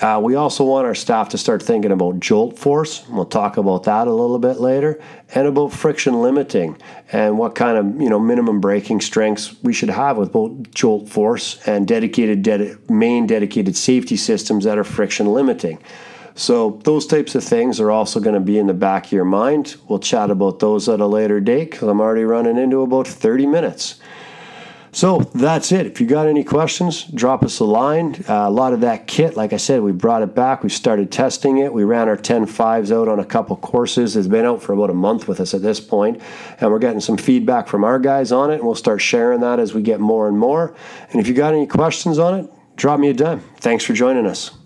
uh, 0.00 0.18
we 0.22 0.34
also 0.34 0.64
want 0.64 0.86
our 0.86 0.94
staff 0.94 1.28
to 1.28 1.38
start 1.38 1.62
thinking 1.62 1.92
about 1.92 2.20
jolt 2.20 2.58
force. 2.58 3.06
We'll 3.08 3.26
talk 3.26 3.58
about 3.58 3.82
that 3.82 4.06
a 4.06 4.12
little 4.12 4.38
bit 4.38 4.58
later, 4.58 4.98
and 5.34 5.46
about 5.46 5.72
friction 5.72 6.22
limiting 6.22 6.80
and 7.12 7.38
what 7.38 7.54
kind 7.54 7.76
of 7.76 8.00
you 8.00 8.08
know 8.08 8.18
minimum 8.18 8.60
braking 8.60 9.02
strengths 9.02 9.54
we 9.62 9.74
should 9.74 9.90
have 9.90 10.16
with 10.16 10.32
both 10.32 10.70
jolt 10.72 11.08
force 11.08 11.60
and 11.66 11.86
dedicated 11.86 12.42
ded- 12.42 12.78
main 12.90 13.26
dedicated 13.26 13.76
safety 13.76 14.16
systems 14.16 14.64
that 14.64 14.78
are 14.78 14.84
friction 14.84 15.26
limiting. 15.26 15.78
So 16.34 16.80
those 16.84 17.06
types 17.06 17.34
of 17.34 17.44
things 17.44 17.80
are 17.80 17.90
also 17.90 18.20
going 18.20 18.34
to 18.34 18.40
be 18.40 18.58
in 18.58 18.66
the 18.66 18.72
back 18.72 19.06
of 19.06 19.12
your 19.12 19.26
mind. 19.26 19.76
We'll 19.88 19.98
chat 19.98 20.30
about 20.30 20.60
those 20.60 20.88
at 20.88 21.00
a 21.00 21.06
later 21.06 21.40
date 21.40 21.72
because 21.72 21.88
I'm 21.88 22.00
already 22.00 22.24
running 22.24 22.56
into 22.56 22.80
about 22.80 23.06
30 23.06 23.46
minutes. 23.46 23.99
So 24.92 25.20
that's 25.34 25.70
it. 25.70 25.86
If 25.86 26.00
you 26.00 26.06
got 26.06 26.26
any 26.26 26.42
questions, 26.42 27.04
drop 27.04 27.44
us 27.44 27.60
a 27.60 27.64
line. 27.64 28.24
Uh, 28.28 28.48
a 28.48 28.50
lot 28.50 28.72
of 28.72 28.80
that 28.80 29.06
kit, 29.06 29.36
like 29.36 29.52
I 29.52 29.56
said, 29.56 29.82
we 29.82 29.92
brought 29.92 30.22
it 30.22 30.34
back. 30.34 30.64
We 30.64 30.68
started 30.68 31.12
testing 31.12 31.58
it. 31.58 31.72
We 31.72 31.84
ran 31.84 32.08
our 32.08 32.16
10 32.16 32.46
fives 32.46 32.90
out 32.90 33.06
on 33.06 33.20
a 33.20 33.24
couple 33.24 33.56
courses. 33.56 34.16
It's 34.16 34.26
been 34.26 34.44
out 34.44 34.62
for 34.62 34.72
about 34.72 34.90
a 34.90 34.94
month 34.94 35.28
with 35.28 35.38
us 35.38 35.54
at 35.54 35.62
this 35.62 35.78
point, 35.78 36.20
and 36.60 36.70
we're 36.70 36.80
getting 36.80 37.00
some 37.00 37.16
feedback 37.16 37.68
from 37.68 37.84
our 37.84 38.00
guys 38.00 38.32
on 38.32 38.50
it. 38.50 38.56
And 38.56 38.64
we'll 38.64 38.74
start 38.74 39.00
sharing 39.00 39.40
that 39.40 39.60
as 39.60 39.74
we 39.74 39.82
get 39.82 40.00
more 40.00 40.26
and 40.26 40.38
more. 40.38 40.74
And 41.12 41.20
if 41.20 41.28
you 41.28 41.34
got 41.34 41.54
any 41.54 41.68
questions 41.68 42.18
on 42.18 42.40
it, 42.40 42.52
drop 42.76 42.98
me 42.98 43.10
a 43.10 43.14
dime. 43.14 43.40
Thanks 43.58 43.84
for 43.84 43.92
joining 43.92 44.26
us. 44.26 44.59